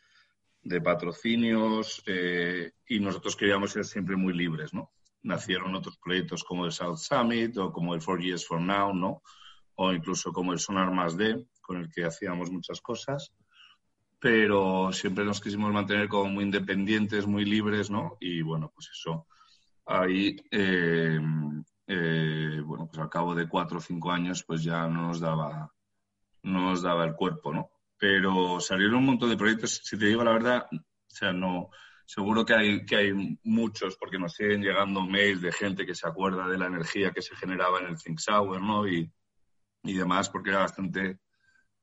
[0.81, 4.93] patrocinios eh, y nosotros queríamos ser siempre muy libres, ¿no?
[5.23, 9.23] Nacieron otros proyectos como el South Summit o como el Four Years for Now, ¿no?
[9.75, 13.33] O incluso como el Sonar Más D, con el que hacíamos muchas cosas
[14.23, 18.19] pero siempre nos quisimos mantener como muy independientes, muy libres, ¿no?
[18.21, 19.27] Y bueno, pues eso,
[19.85, 21.19] ahí, eh,
[21.89, 25.73] eh, bueno, pues al cabo de cuatro o cinco años, pues ya no nos daba,
[26.45, 27.69] no nos daba el cuerpo, ¿no?
[28.03, 31.71] Pero salieron un montón de proyectos, si te digo la verdad, o sea, no,
[32.05, 36.09] seguro que hay, que hay muchos, porque nos siguen llegando mails de gente que se
[36.09, 38.89] acuerda de la energía que se generaba en el Think Sour, ¿no?
[38.89, 39.09] Y,
[39.85, 41.21] y demás, porque era bastante,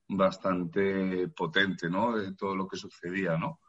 [0.09, 2.17] bastante potente, ¿no?
[2.17, 3.61] De todo lo que sucedía, ¿no?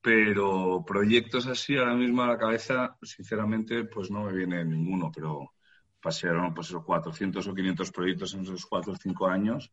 [0.00, 5.54] Pero proyectos así ahora mismo a la cabeza, sinceramente, pues no me viene ninguno, pero
[6.00, 9.72] pasaron pues esos 400 o 500 proyectos en esos 4 o 5 años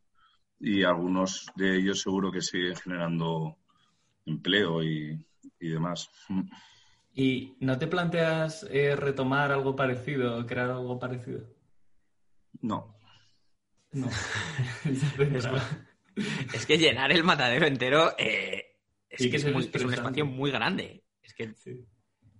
[0.60, 3.56] y algunos de ellos seguro que siguen generando
[4.26, 5.24] empleo y,
[5.60, 6.10] y demás.
[7.14, 11.40] ¿Y no te planteas eh, retomar algo parecido, crear algo parecido?
[12.60, 12.96] No.
[13.92, 14.08] No.
[16.52, 18.76] es, que llenar el matadero entero eh,
[19.08, 21.02] es, que es, un espacio muy grande.
[21.22, 21.52] Es que...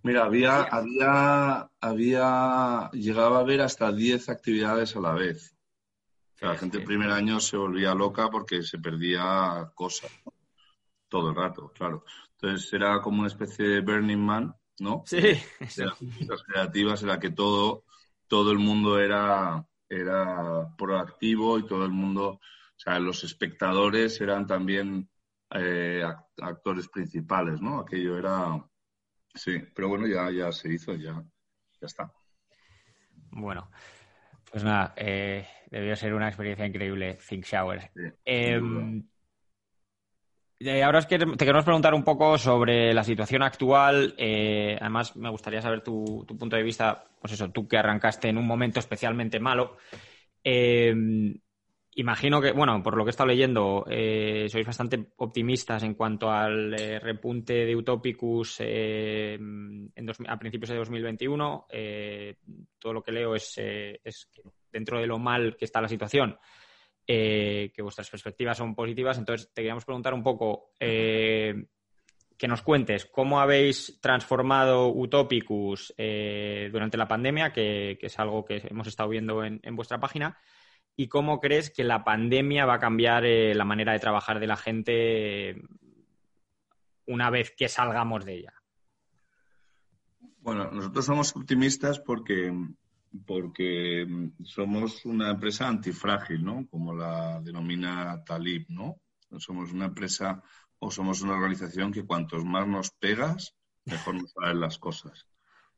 [0.02, 5.57] Mira, había, había, había, llegaba a haber hasta 10 actividades a la vez.
[6.40, 10.10] La gente el primer año se volvía loca porque se perdía cosas
[11.08, 12.04] todo el rato, claro.
[12.32, 15.02] Entonces era como una especie de Burning Man, ¿no?
[15.06, 15.18] Sí.
[16.28, 17.84] Las creativas en la que todo,
[18.26, 22.40] todo el mundo era, era proactivo y todo el mundo, o
[22.76, 25.08] sea, los espectadores eran también
[25.50, 26.04] eh,
[26.40, 27.80] actores principales, ¿no?
[27.80, 28.64] Aquello era,
[29.34, 31.14] sí, pero bueno, ya, ya se hizo, ya,
[31.80, 32.12] ya está.
[33.30, 33.70] Bueno,
[34.50, 37.90] pues nada, eh, debió ser una experiencia increíble, Think Shower.
[38.24, 39.02] Em,
[40.60, 44.14] eh, ahora es que te queremos preguntar un poco sobre la situación actual.
[44.16, 48.38] Eh, además, me gustaría saber tu, punto de vista, pues eso, tú que arrancaste en
[48.38, 49.76] un momento especialmente malo.
[51.98, 56.30] Eh, imagino que, bueno, por lo que he estado leyendo, sois bastante optimistas en cuanto
[56.30, 61.66] al repunte de Utopicus a principios de 2021.
[62.78, 66.38] todo lo que leo es, que dentro de lo mal que está la situación,
[67.10, 69.16] eh, que vuestras perspectivas son positivas.
[69.16, 71.54] Entonces, te queríamos preguntar un poco eh,
[72.36, 78.62] que nos cuentes cómo habéis transformado Utopicus eh, durante la pandemia, que, es algo que
[78.68, 80.38] hemos estado viendo en, vuestra página,
[81.00, 84.56] y cómo crees que la pandemia va a cambiar la manera de trabajar de la
[84.56, 85.62] gente
[87.06, 88.52] una vez que salgamos de ella.
[90.40, 92.52] Bueno, nosotros somos optimistas porque
[93.24, 94.06] porque
[94.42, 96.66] somos una empresa antifrágil, ¿no?
[96.68, 98.96] Como la denomina Talib, ¿no?
[99.38, 100.42] Somos una empresa
[100.80, 105.28] o somos una organización que cuantos más nos pegas, mejor nos salen las cosas,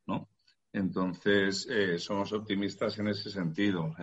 [0.06, 0.30] ¿no?
[0.72, 3.94] Entonces, eh, somos optimistas en ese sentido.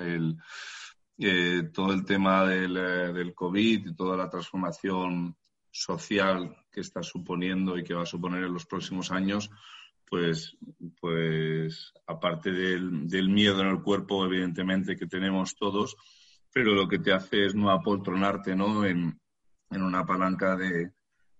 [1.73, 5.35] Todo el tema del, eh, del COVID y toda la transformación
[5.71, 9.49] social que está suponiendo y que va a suponer en los próximos años,
[10.07, 10.55] pues,
[10.99, 15.95] pues aparte del, miedo en el cuerpo, evidentemente, que tenemos todos,
[16.53, 18.85] pero lo que te hace es no apoltronarte ¿no?
[18.85, 19.19] En,
[19.69, 20.91] una palanca de,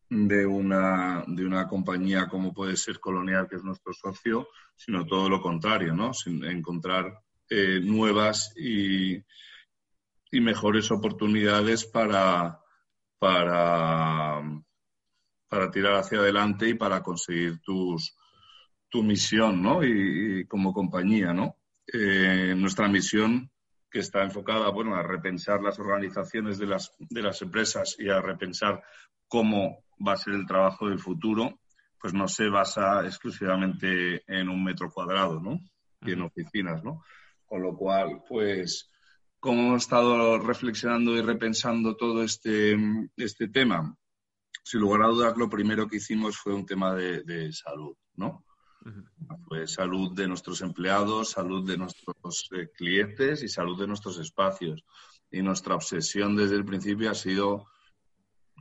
[0.09, 5.29] de, una, de una compañía como puede ser Colonial, que es nuestro socio, sino todo
[5.29, 6.13] lo contrario, ¿no?
[6.13, 9.23] Sin encontrar eh, nuevas y,
[10.31, 12.59] y mejores oportunidades para,
[13.19, 14.41] para,
[15.47, 18.15] para tirar hacia adelante y para conseguir tus,
[18.89, 19.83] tu misión, ¿no?
[19.83, 21.57] Y, como compañía, ¿no?
[21.91, 23.49] Eh, nuestra misión
[23.89, 28.21] que está enfocada, bueno, a repensar las organizaciones de las, de las empresas y a
[28.21, 28.83] repensar
[29.27, 31.59] cómo va a ser el trabajo del futuro,
[31.99, 35.59] pues no se basa exclusivamente en un metro cuadrado, ¿no?
[36.01, 37.03] Y en oficinas, ¿no?
[37.45, 38.91] Con lo cual, pues,
[39.47, 42.77] como hemos estado reflexionando y repensando todo este,
[43.15, 43.95] este tema,
[44.61, 48.43] sin lugar a dudas, lo primero que hicimos fue un tema de, de salud, ¿no?
[49.47, 54.83] Pues salud de nuestros empleados, salud de nuestros eh, clientes y salud de nuestros espacios.
[55.31, 57.67] Y nuestra obsesión desde el principio ha sido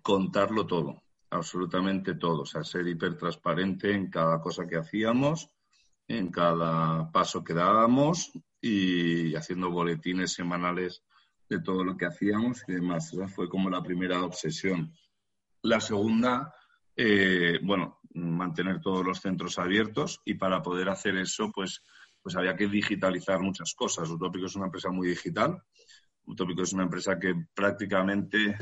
[0.04, 5.50] contarlo todo, absolutamente todo, o sea, ser hipertransparente en cada cosa que hacíamos,
[6.06, 8.30] en cada paso que dábamos
[8.66, 11.02] y haciendo boletines semanales
[11.48, 13.12] de todo lo que hacíamos y demás.
[13.12, 14.92] Esa fue como la primera obsesión.
[15.62, 16.52] La segunda,
[16.96, 21.82] eh, bueno, mantener todos los centros abiertos y para poder hacer eso, pues,
[22.22, 24.10] pues había que digitalizar muchas cosas.
[24.10, 25.62] Utópico es una empresa muy digital.
[26.24, 28.56] Utópico es una empresa que prácticamente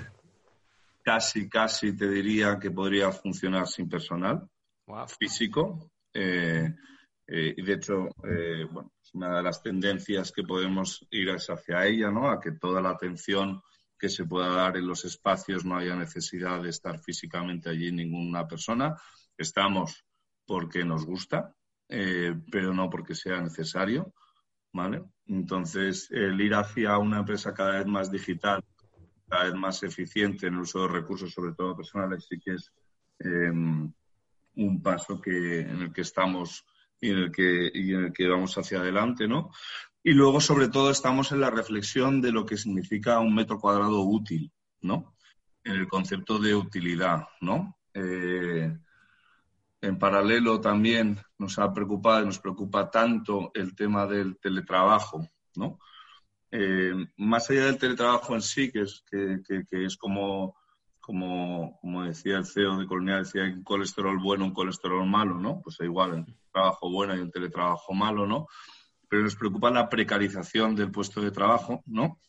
[1.03, 4.49] casi, casi te diría que podría funcionar sin personal
[5.19, 5.91] físico.
[6.13, 6.75] Eh,
[7.27, 11.87] eh, y de hecho, eh, bueno, una de las tendencias que podemos ir es hacia
[11.87, 12.31] ella, ¿no?
[12.31, 13.63] A que toda la atención
[13.99, 18.47] que se pueda dar en los espacios no haya necesidad de estar físicamente allí ninguna
[18.47, 18.97] persona,
[19.37, 20.05] Estamos
[20.47, 21.55] porque nos gusta,
[21.89, 24.15] eh, pero no porque sea necesario,
[24.73, 25.03] ¿vale?
[25.27, 28.63] Entonces, el ir hacia una empresa cada vez más digital,
[29.29, 32.73] cada vez más eficiente en el uso de recursos, sobre todo personales, sí que es,
[33.19, 33.93] em,
[34.57, 36.65] un paso que, en el que estamos
[37.05, 39.51] y en el que, y en el que vamos hacia adelante, ¿no?
[40.03, 44.01] Y luego, sobre todo, estamos en la reflexión de lo que significa un metro cuadrado
[44.01, 45.15] útil, ¿no?
[45.63, 47.77] En el concepto de utilidad, ¿no?
[47.93, 48.75] Eh,
[49.83, 55.79] en paralelo también nos ha preocupado y nos preocupa tanto el tema del teletrabajo, ¿no?
[56.51, 60.57] Eh, más allá del teletrabajo en sí, que es, que, que, es como,
[61.05, 65.61] como, como, decía el CEO de Colonial, decía un colesterol bueno, un colesterol malo, ¿no?
[65.63, 68.47] Pues igual, un trabajo bueno y un teletrabajo malo, ¿no?
[69.15, 72.21] pero nos preocupa la precarización del puesto de trabajo, ¿no?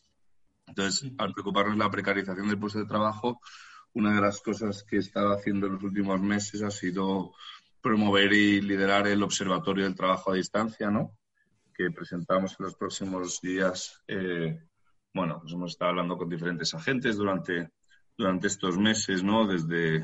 [0.68, 3.40] Entonces, al preocuparnos la precarización del puesto de trabajo,
[3.92, 7.34] una de las cosas que he estado haciendo en los últimos meses ha sido
[7.80, 11.18] promover y liderar el Observatorio del Trabajo a Distancia, ¿no?
[11.74, 14.00] Que presentamos en los próximos días.
[14.06, 14.56] Eh,
[15.12, 17.70] bueno, pues hemos estado hablando con diferentes agentes durante,
[18.16, 19.46] durante estos meses, ¿no?
[19.46, 20.02] Desde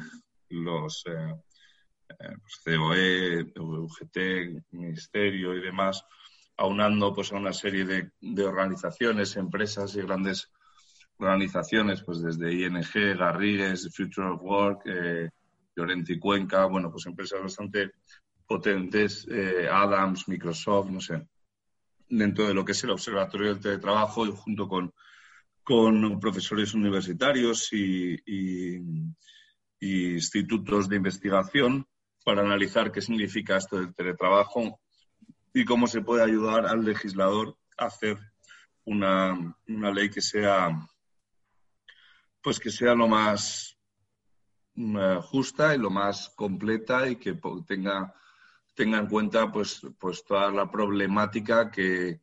[0.48, 1.35] los eh,
[2.09, 6.05] eh pues COE, UGT, Ministerio y demás,
[6.57, 10.51] aunando pues a una serie de, organizaciones, empresas y grandes
[11.18, 15.31] organizaciones, pues desde ING, Garrigues, Future of Work, eh,
[15.75, 17.92] y Cuenca, bueno, pues empresas bastante
[18.46, 21.27] potentes, eh, Adams, Microsoft, no sé,
[22.09, 24.92] dentro de lo que es el Observatorio del Teletrabajo y junto con,
[25.64, 28.79] con profesores universitarios y,
[29.81, 31.85] institutos de investigación
[32.25, 34.81] para analizar qué significa esto del teletrabajo
[35.53, 38.16] y cómo se puede ayudar al legislador a hacer
[38.85, 40.70] una, ley que sea
[42.40, 43.77] pues que sea lo más
[44.75, 48.14] mm, justa y lo más completa y que tenga
[48.74, 52.20] tenga en cuenta pues, pues toda la problemática que,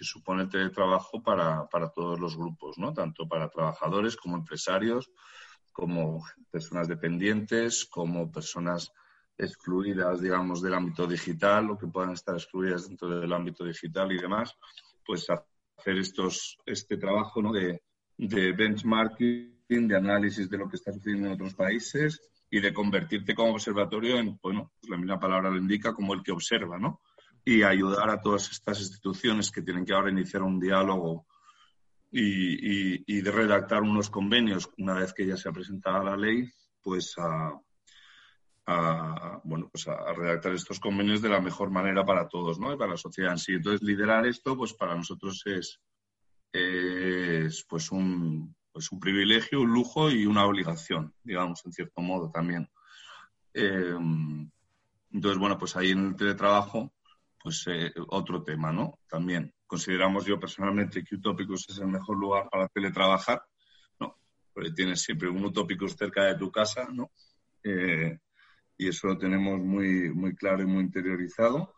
[0.00, 2.92] supone el teletrabajo para, para, todos los grupos, ¿no?
[2.92, 5.10] tanto para trabajadores como empresarios,
[5.72, 8.92] como personas dependientes, como personas
[9.38, 14.18] excluidas, digamos, del ámbito digital o que puedan estar excluidas dentro del ámbito digital y
[14.18, 14.54] demás,
[15.04, 17.52] pues hacer estos, este trabajo ¿no?
[17.52, 17.82] de,
[18.16, 22.20] de benchmarking, de análisis de lo que está sucediendo en otros países
[22.52, 26.22] y de convertirte como observatorio en, bueno, pues la misma palabra lo indica, como el
[26.22, 27.00] que observa, ¿no?
[27.42, 31.26] Y ayudar a todas estas instituciones que tienen que ahora iniciar un diálogo
[32.10, 36.46] y, y, y redactar unos convenios una vez que ya se ha presentado la ley,
[36.82, 37.58] pues a,
[38.66, 42.74] a, bueno, pues a, redactar estos convenios de la mejor manera para todos, ¿no?
[42.74, 43.54] Y para la sociedad en sí.
[43.54, 45.80] Entonces, liderar esto, pues para nosotros es,
[46.52, 52.30] es pues un, pues un privilegio, un lujo y una obligación, digamos, en cierto modo
[52.30, 52.68] también.
[53.52, 53.94] Eh,
[55.10, 56.92] entonces, bueno, pues ahí en el teletrabajo,
[57.38, 58.98] pues eh, otro tema, ¿no?
[59.08, 63.42] También consideramos yo personalmente que Utopicus es el mejor lugar para teletrabajar,
[64.00, 64.16] ¿no?
[64.54, 67.10] Porque tienes siempre un Utopicus cerca de tu casa, ¿no?
[67.62, 68.18] Eh,
[68.78, 71.74] y eso lo tenemos muy, muy claro y muy interiorizado.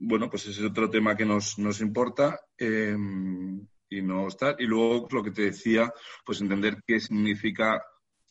[0.00, 2.40] Bueno, pues ese es otro tema que nos, nos importa
[3.90, 4.56] y no estar.
[4.58, 5.92] Y luego lo que te decía,
[6.24, 7.84] pues entender qué significa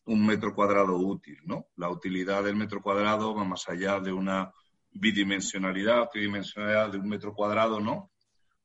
[0.06, 1.68] un metro cuadrado útil, ¿no?
[1.76, 4.52] La utilidad del metro cuadrado va más allá de una
[4.92, 8.12] bidimensionalidad, tridimensionalidad de un metro cuadrado, ¿no?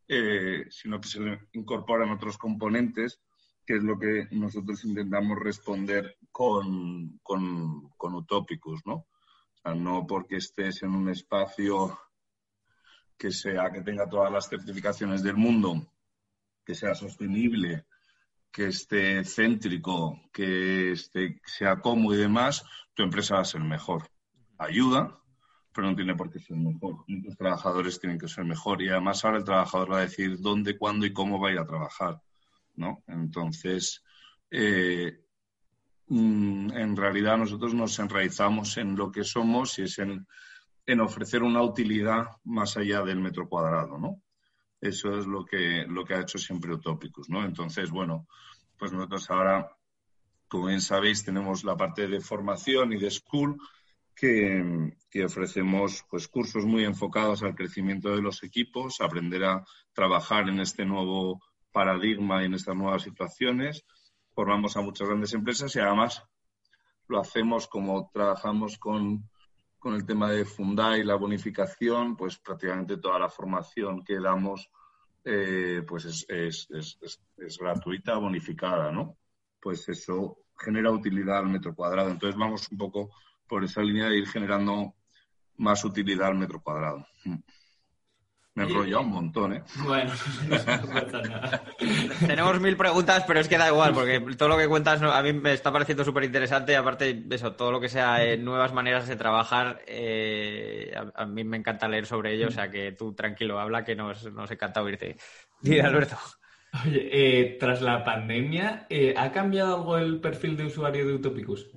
[0.08, 3.20] Eh, sino que se le incorporan otros componentes
[3.66, 8.94] que es lo que nosotros intentamos responder con, con, con ¿no?
[8.94, 9.06] O
[9.62, 11.98] sea, no porque estés en un espacio
[13.16, 15.86] que sea, que tenga todas las certificaciones del mundo,
[16.64, 17.86] que sea sostenible,
[18.50, 24.08] que esté céntrico, que esté, sea cómodo y demás, tu empresa va a ser mejor.
[24.58, 25.18] Ayuda,
[25.72, 27.04] pero no tiene por qué ser mejor.
[27.08, 30.78] Los trabajadores tienen que ser mejor y además ahora el trabajador va a decir dónde,
[30.78, 32.20] cuándo y cómo va a ir a trabajar.
[32.76, 33.02] ¿no?
[33.06, 34.02] Entonces,
[34.50, 35.20] eh,
[36.08, 40.26] mm, en realidad nosotros nos enraizamos en lo que somos y es en,
[41.00, 44.22] ofrecer una utilidad más allá del metro cuadrado, ¿no?
[44.84, 47.42] Eso es lo que, lo que ha hecho siempre Utopicus, ¿no?
[47.42, 48.26] Entonces, bueno,
[48.76, 49.70] pues nosotros ahora,
[50.46, 53.56] como bien sabéis, tenemos la parte de formación y de school
[54.14, 59.64] que, que, ofrecemos pues cursos muy enfocados al crecimiento de los equipos, aprender a
[59.94, 61.40] trabajar en este nuevo
[61.72, 63.86] paradigma en estas nuevas situaciones.
[64.34, 66.22] Formamos a muchas grandes empresas y además
[67.08, 69.30] lo hacemos como trabajamos con,
[69.84, 74.70] con el tema de Fundai, la bonificación, pues prácticamente toda la formación que damos
[75.22, 79.18] eh, pues es, es, es, es, gratuita, bonificada, ¿no?
[79.60, 82.08] Pues eso genera utilidad al metro cuadrado.
[82.08, 83.10] Entonces vamos un poco
[83.46, 84.94] por esa línea de ir generando
[85.58, 87.06] más utilidad al metro cuadrado.
[88.56, 89.64] Me he enrollado un montón, ¿eh?
[89.82, 90.12] Bueno,
[91.12, 91.64] no nada.
[92.20, 95.32] Tenemos mil preguntas, pero es que da igual, porque todo lo que cuentas a mí
[95.32, 96.76] me está pareciendo súper interesante.
[96.76, 101.56] Aparte, eso, todo lo que sea eh, nuevas maneras de trabajar, eh, a, mí me
[101.56, 102.46] encanta leer sobre ello.
[102.46, 105.16] O sea que tú tranquilo, habla que nos, nos encanta oírte.
[105.60, 106.16] Dile, Alberto.
[106.84, 108.86] Oye, eh, tras la pandemia,
[109.16, 111.70] ¿ha cambiado algo el perfil de usuario de Utopicus?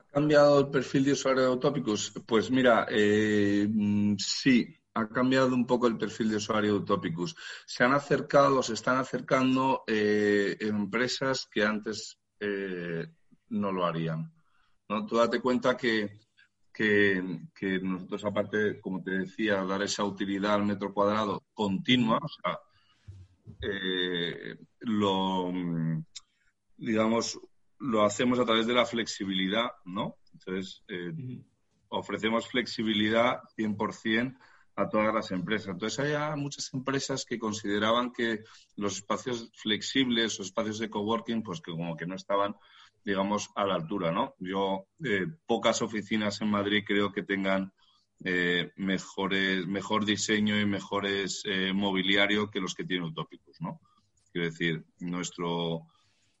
[0.00, 2.12] ¿Ha cambiado el perfil de usuario de Utopicus?
[2.26, 7.36] Pues mira, mm, sí, ha cambiado un poco el perfil de usuario de Utopicus.
[7.66, 13.06] Se han acercado, se están acercando eh, empresas que antes eh,
[13.50, 14.32] no lo harían.
[14.88, 15.04] ¿no?
[15.04, 16.20] Tú date cuenta que,
[16.72, 17.22] que,
[17.82, 22.58] nosotros, aparte, como te decía, dar esa utilidad al metro cuadrado continua, o sea,
[23.60, 25.52] eh, lo,
[26.78, 27.38] digamos,
[27.80, 30.16] lo hacemos a través de la flexibilidad, ¿no?
[30.32, 30.82] Entonces,
[31.88, 34.38] ofrecemos flexibilidad 100%
[34.76, 35.68] a todas las empresas.
[35.68, 38.44] Entonces, hay muchas empresas que consideraban que
[38.76, 42.54] los espacios flexibles o espacios de coworking, pues que como que no estaban,
[43.02, 44.34] digamos, a la altura, ¿no?
[44.38, 47.72] Yo, eh, pocas oficinas en Madrid creo que tengan
[48.24, 53.80] eh, mejor diseño y mejores eh, mobiliario que los que tienen Utópicos, ¿no?
[54.30, 55.86] Quiero decir, nuestro,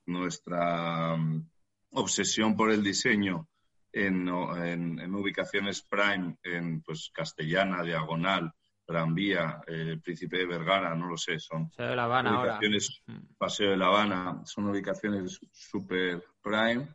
[0.04, 1.48] nuestra mm,
[1.92, 3.48] obsesión por el diseño
[3.96, 8.52] en, ubicaciones prime, en pues Castellana, Diagonal,
[8.86, 13.02] Gran Vía, eh, Príncipe de Vergara, no lo sé, son Paseo de La Habana ubicaciones,
[13.06, 13.18] mm.
[13.38, 16.88] Paseo de La Habana, son ubicaciones super prime,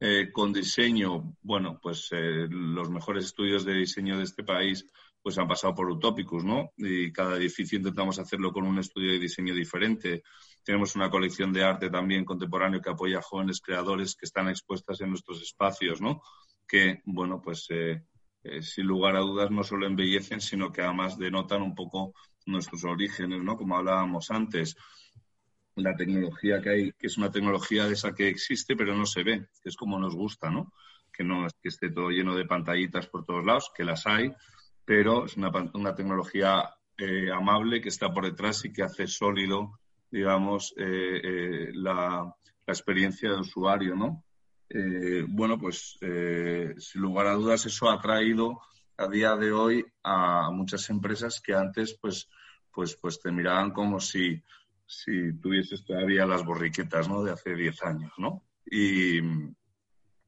[0.00, 4.90] eh, con diseño, bueno, pues eh, los mejores estudios de diseño de este país
[5.22, 6.72] pues han pasado por Utopicus, ¿no?
[6.76, 10.24] Y cada edificio intentamos hacerlo con un estudio de diseño diferente.
[10.64, 15.00] Tenemos una colección de arte también contemporáneo que apoya a jóvenes creadores que están expuestas
[15.00, 16.22] en nuestros espacios, ¿no?
[16.66, 18.02] Que, bueno, pues eh,
[18.42, 22.14] eh, sin lugar a dudas no solo embellecen, sino que además denotan un poco
[22.46, 23.56] nuestros orígenes, ¿no?
[23.56, 24.76] Como hablábamos antes,
[25.76, 29.22] la tecnología que hay, que es una tecnología de esa que existe, pero no se
[29.22, 30.72] ve, que es como nos gusta, ¿no?
[31.12, 34.32] Que no es que esté todo lleno de pantallitas por todos lados, que las hay,
[34.94, 36.68] pero es una, tecnología
[36.98, 39.80] eh, amable que está por detrás y que hace sólido,
[40.10, 42.30] digamos, eh, eh, la,
[42.66, 44.24] experiencia del usuario, ¿no?
[45.28, 48.60] bueno, pues sin lugar a dudas eso ha traído
[48.96, 52.28] a día de hoy a muchas empresas que antes, pues,
[52.72, 54.42] pues, pues te miraban como si,
[54.86, 57.22] si tuvieses todavía las borriquetas, ¿no?
[57.22, 58.44] De hace 10 años, ¿no?
[58.64, 59.20] Y,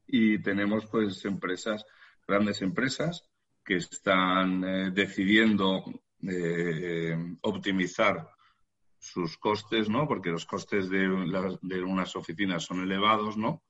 [0.07, 1.87] y tenemos, pues, empresas,
[2.27, 3.31] grandes empresas,
[3.65, 5.85] que están eh, decidiendo
[6.23, 8.29] eh, optimizar
[8.99, 10.07] sus costes, ¿no?
[10.09, 13.63] Porque los costes de, unas oficinas son elevados, ¿no?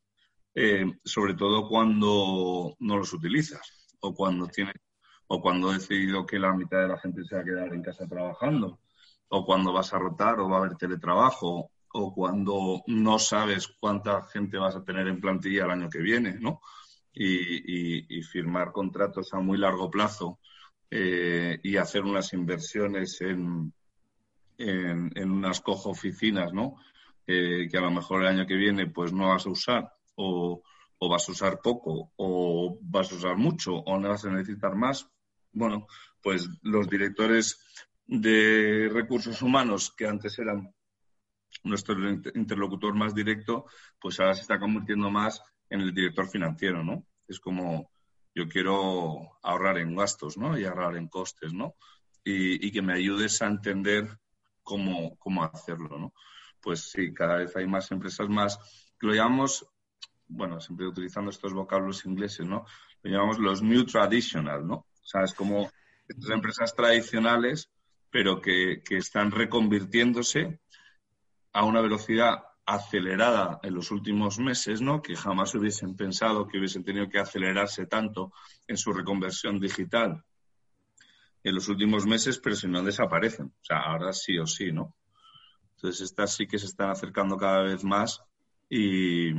[0.54, 4.72] Eh, sobre todo cuando no los utilizas o cuando tiene
[5.26, 7.82] o cuando he decidido que la mitad de la gente se va a quedar en
[7.82, 8.78] casa trabajando
[9.28, 14.22] o cuando vas a rotar o va a haber teletrabajo o cuando no sabes cuánta
[14.22, 16.60] gente vas a tener en plantilla el año que viene, ¿no?
[17.14, 20.38] Y, firmar contratos a muy largo plazo
[20.90, 23.72] eh, y hacer unas inversiones en,
[24.58, 26.76] en, unas cojo oficinas, ¿no?
[27.26, 30.62] Eh, que a lo mejor el año que viene pues no vas a usar o,
[30.98, 34.74] o, vas a usar poco o vas a usar mucho o no vas a necesitar
[34.74, 35.08] más.
[35.52, 35.86] Bueno,
[36.20, 37.58] pues los directores
[38.06, 40.74] de recursos humanos que antes eran
[41.62, 41.94] nuestro
[42.34, 43.66] interlocutor más directo,
[44.00, 45.40] pues ahora se está convirtiendo más
[45.74, 47.04] en el director financiero, ¿no?
[47.26, 47.90] Es como
[48.34, 50.58] yo quiero ahorrar en gastos, ¿no?
[50.58, 51.74] Y ahorrar en costes, ¿no?
[52.24, 54.08] Y, que me ayudes a entender
[54.62, 56.14] cómo, cómo hacerlo, ¿no?
[56.60, 58.58] Pues sí, cada vez hay más empresas más,
[59.00, 59.66] lo llamamos,
[60.26, 62.64] bueno, siempre utilizando estos vocablos ingleses, ¿no?
[63.02, 64.74] Lo llamamos los new traditional, ¿no?
[64.74, 65.70] O sea, es como
[66.08, 67.68] estas empresas tradicionales,
[68.10, 70.60] pero que, que están reconvirtiéndose
[71.52, 75.02] a una velocidad acelerada en los últimos meses, ¿no?
[75.02, 78.32] Que jamás hubiesen pensado que hubiesen tenido que acelerarse tanto
[78.66, 80.24] en su reconversión digital
[81.42, 83.46] en los últimos meses, pero si no desaparecen.
[83.46, 84.96] O sea, ahora sí o sí, ¿no?
[85.76, 88.22] Entonces, estas sí que se están acercando cada vez más
[88.68, 89.30] y,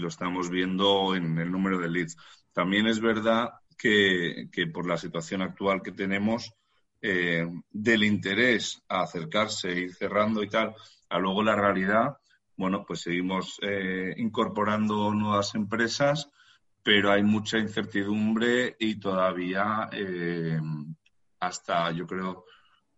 [0.00, 2.16] lo estamos viendo en el número de leads.
[2.52, 6.54] También es verdad que por la situación actual que tenemos,
[7.02, 10.74] eh, del interés a acercarse, ir cerrando y tal,
[11.08, 12.16] a luego la realidad,
[12.56, 16.30] bueno, pues seguimos eh, incorporando nuevas empresas,
[16.82, 20.60] pero hay mucha incertidumbre y todavía eh,
[21.40, 22.44] hasta yo creo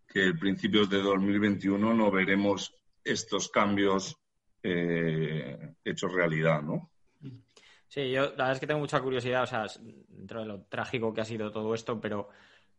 [0.07, 4.17] que el principios de 2021 no veremos estos cambios
[4.65, 6.89] hechos realidad, ¿no?
[7.93, 9.67] Sí, yo la verdad es que tengo mucha curiosidad, o sea,
[10.07, 12.29] dentro de lo trágico que ha sido todo esto, pero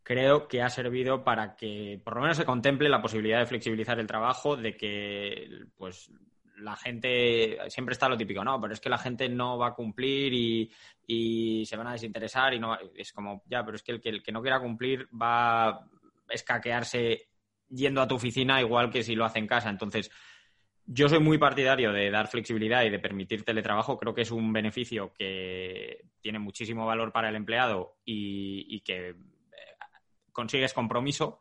[0.04, 3.98] creo que ha servido para que por lo menos se contemple la posibilidad de flexibilizar
[3.98, 6.10] el trabajo, de que pues
[6.58, 9.74] la gente siempre está lo típico, no, pero es que la gente no va a
[9.74, 10.70] cumplir
[11.06, 14.10] y, se van a desinteresar y no es como, ya, pero es que el, que
[14.10, 15.86] el que no quiera cumplir va a
[16.28, 17.28] escaquearse
[17.70, 19.70] yendo a tu oficina igual que si lo hace en casa.
[19.70, 20.10] Entonces,
[20.86, 23.98] yo soy muy partidario de dar flexibilidad y de permitir teletrabajo.
[23.98, 29.14] Creo que es un beneficio que tiene muchísimo valor para el empleado y que
[30.34, 31.40] consigues compromiso.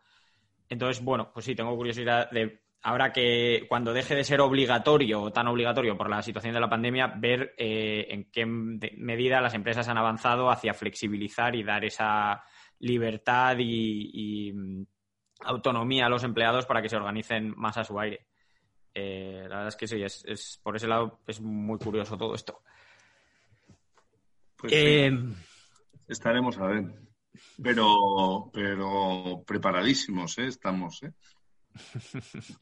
[0.70, 5.32] Entonces, bueno, pues sí, tengo curiosidad de ahora que cuando deje de ser obligatorio o
[5.32, 9.88] tan obligatorio por la situación de la pandemia, ver eh, en qué medida las empresas
[9.88, 12.44] han avanzado hacia flexibilizar y dar esa
[12.80, 14.86] libertad y, mm,
[15.46, 18.28] autonomía a los empleados para que se organicen más a su aire.
[18.94, 22.62] Eh, la verdad es que sí, es, por ese lado es muy curioso todo esto.
[24.58, 25.12] Pues eh,
[26.08, 27.03] Estaremos a ver.
[27.62, 30.48] Pero, pero preparadísimos, ¿eh?
[30.48, 31.12] Estamos, ¿eh?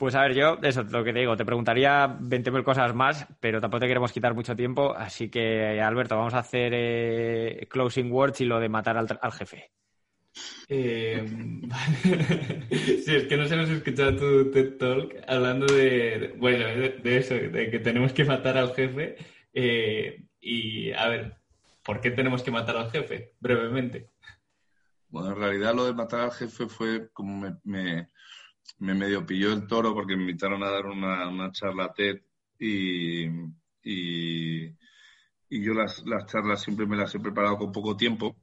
[0.00, 3.60] Pues a ver, yo, eso lo que te digo, te preguntaría 20.000 cosas más, pero
[3.60, 8.40] tampoco te queremos quitar mucho tiempo, así que, Alberto, vamos a hacer eh, closing words
[8.40, 9.72] y lo de matar al, jefe.
[10.70, 11.22] Eh,
[13.04, 17.34] sí, es que no se nos escuchado tu TED Talk hablando de, bueno, de, eso,
[17.34, 19.16] de que tenemos que matar al jefe.
[19.52, 21.39] Eh, y, a ver,
[21.84, 23.34] ¿Por qué tenemos que matar al jefe?
[23.40, 24.10] Brevemente.
[25.08, 28.10] Bueno, en realidad lo de matar al jefe fue como me,
[28.78, 32.20] medio pilló el toro porque me invitaron a dar una, una charla TED
[32.58, 33.24] y,
[33.82, 34.76] y,
[35.48, 38.36] yo las, las, charlas siempre me las he preparado con poco tiempo,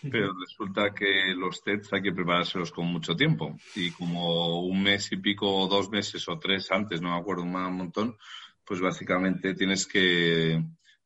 [0.00, 3.58] pero resulta que los TEDs hay que preparárselos con mucho tiempo.
[3.74, 7.52] Y como un mes y pico, dos meses o tres antes, no me acuerdo un
[7.52, 8.16] montón,
[8.64, 10.62] pues básicamente tienes que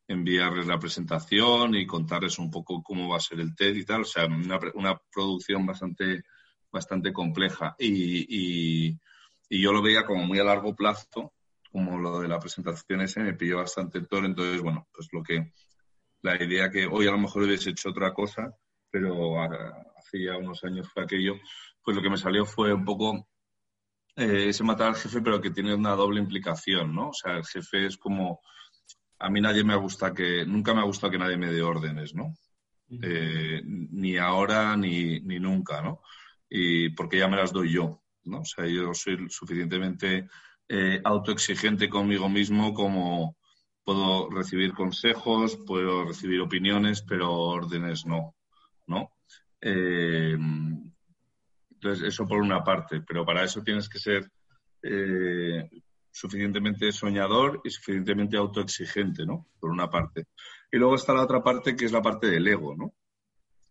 [0.08, 4.00] enviarles la presentación y contarles un poco cómo va a ser el TED y tal.
[4.02, 6.22] O sea, una, una producción bastante,
[6.72, 7.76] bastante compleja.
[7.78, 8.98] Y, y,
[9.50, 11.32] yo lo veía como muy a largo plazo,
[11.70, 14.26] como lo de la presentación ese me pilló bastante el toro.
[14.26, 15.52] Entonces, bueno, pues lo que,
[16.22, 18.54] la idea que hoy a lo mejor hubiese hecho otra cosa,
[18.90, 21.34] pero hace ya unos años fue aquello,
[21.82, 23.28] pues lo que me salió fue un poco
[24.16, 27.10] eh, ese matar al jefe, pero que tiene una doble implicación, ¿no?
[27.10, 28.40] O sea, el jefe es como
[29.18, 32.14] a mí nadie me gusta que, nunca me ha gustado que nadie me dé órdenes,
[32.14, 32.36] ¿no?
[32.90, 36.00] Eh, ni ahora ni, ni, nunca, ¿no?
[36.48, 38.40] Y porque ya me las doy yo, ¿no?
[38.40, 40.28] O sea, yo soy suficientemente
[40.68, 43.36] eh, autoexigente conmigo mismo como
[43.84, 48.36] puedo recibir consejos, puedo recibir opiniones, pero órdenes no,
[48.86, 49.12] ¿no?
[49.60, 50.36] Eh,
[51.70, 54.30] entonces, eso por una parte, pero para eso tienes que ser
[56.18, 59.46] suficientemente soñador y suficientemente autoexigente, ¿no?
[59.60, 60.26] Por una parte.
[60.70, 62.92] Y luego está la otra parte que es la parte del ego, ¿no?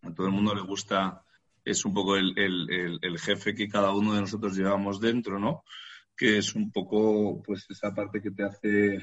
[0.01, 1.25] A todo el mundo le gusta,
[1.65, 5.65] es un poco el, jefe que cada uno de nosotros llevamos dentro, ¿no?
[6.15, 8.99] Que es un poco, pues, esa parte que te hace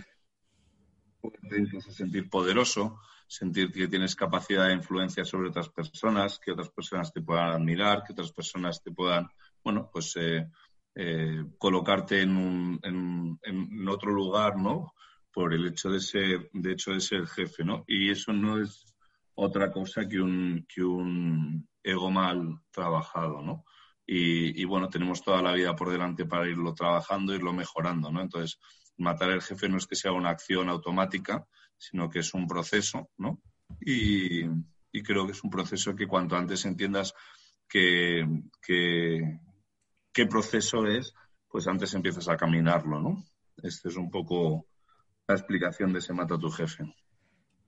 [1.56, 7.12] incluso sentir poderoso, sentir que tienes capacidad de influencia sobre otras personas, que otras personas
[7.12, 9.28] te puedan admirar, que otras personas te puedan,
[9.62, 10.48] bueno, pues eh,
[10.94, 14.94] eh, colocarte en, un, en, otro lugar, ¿no?
[15.32, 17.84] Por el hecho de ser, de hecho de ser jefe, ¿no?
[17.86, 18.94] Y eso no es
[19.34, 23.64] otra cosa que un, que un ego mal trabajado, ¿no?
[24.06, 28.20] Y, y, bueno, tenemos toda la vida por delante para irlo trabajando, irlo mejorando, ¿no?
[28.20, 28.58] Entonces,
[28.98, 33.10] matar al jefe no es que sea una acción automática, sino que es un proceso,
[33.16, 33.40] ¿no?
[33.80, 34.44] Y,
[34.92, 37.14] y creo que es un proceso que cuanto antes entiendas
[37.68, 38.24] que,
[38.62, 39.40] que,
[40.14, 41.14] qué proceso es,
[41.50, 43.24] pues antes empiezas a caminarlo, ¿no?
[43.62, 44.66] Esta es un poco
[45.26, 46.84] la explicación de ese mata tu jefe.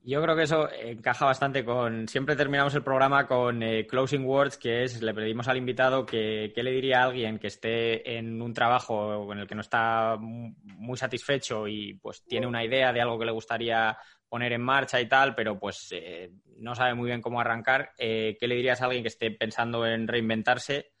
[0.03, 2.07] Yo creo que eso encaja bastante con.
[2.07, 6.53] Siempre terminamos el programa con eh, closing words, que es le pedimos al invitado que
[6.55, 10.15] qué le diría a alguien que esté en un trabajo en el que no está
[10.17, 13.97] muy satisfecho y pues tiene una idea de algo que le gustaría
[14.29, 17.91] poner en marcha y tal, pero pues eh, no sabe muy bien cómo arrancar.
[17.97, 20.91] Eh, ¿Qué le dirías a alguien que esté pensando en reinventarse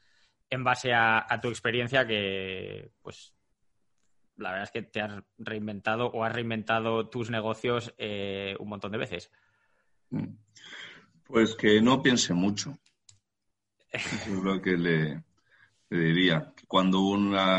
[0.49, 3.33] en base a, tu experiencia que, pues,
[4.37, 8.91] la verdad es que te has reinventado o has reinventado tus negocios eh, un montón
[8.91, 9.31] de veces.
[10.09, 10.35] Mm.
[11.23, 12.77] Pues que no piense mucho.
[13.91, 15.23] es lo que le,
[15.89, 16.53] diría.
[16.67, 17.15] Cuando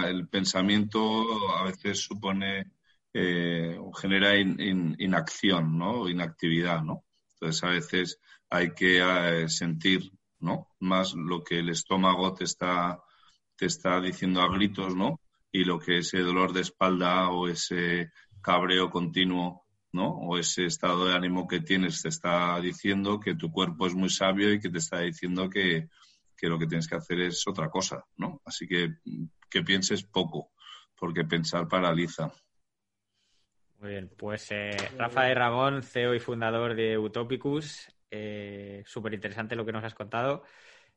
[0.07, 1.01] el pensamiento
[1.57, 2.73] a veces supone
[3.13, 6.09] eh, o genera inacción, ¿no?
[6.09, 7.05] Inactividad, ¿no?
[7.35, 8.21] Entonces a veces
[8.51, 10.69] hay que eh, sentir ¿no?
[10.81, 13.03] Más lo que el estómago te está,
[13.57, 15.21] te está diciendo a gritos, ¿no?
[15.51, 18.13] Y lo que ese dolor de espalda o ese
[18.43, 20.09] cabreo continuo, ¿no?
[20.11, 24.11] O ese estado de ánimo que tienes te está diciendo que tu cuerpo es muy
[24.11, 25.89] sabio y que te está diciendo que,
[26.37, 28.41] que lo que tienes que hacer es otra cosa, ¿no?
[28.45, 28.97] Así que
[29.51, 30.51] que pienses poco,
[30.99, 32.33] porque pensar paraliza.
[33.79, 39.65] Muy bien, pues eh, Rafael Ramón, CEO y fundador de Utopicus, eh, súper interesante lo
[39.65, 40.43] que nos has contado.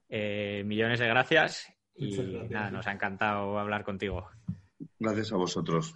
[0.09, 2.17] Eh, millones de gracias y
[2.49, 4.27] nada, nos ha encantado hablar contigo.
[4.99, 5.95] Gracias a vosotros.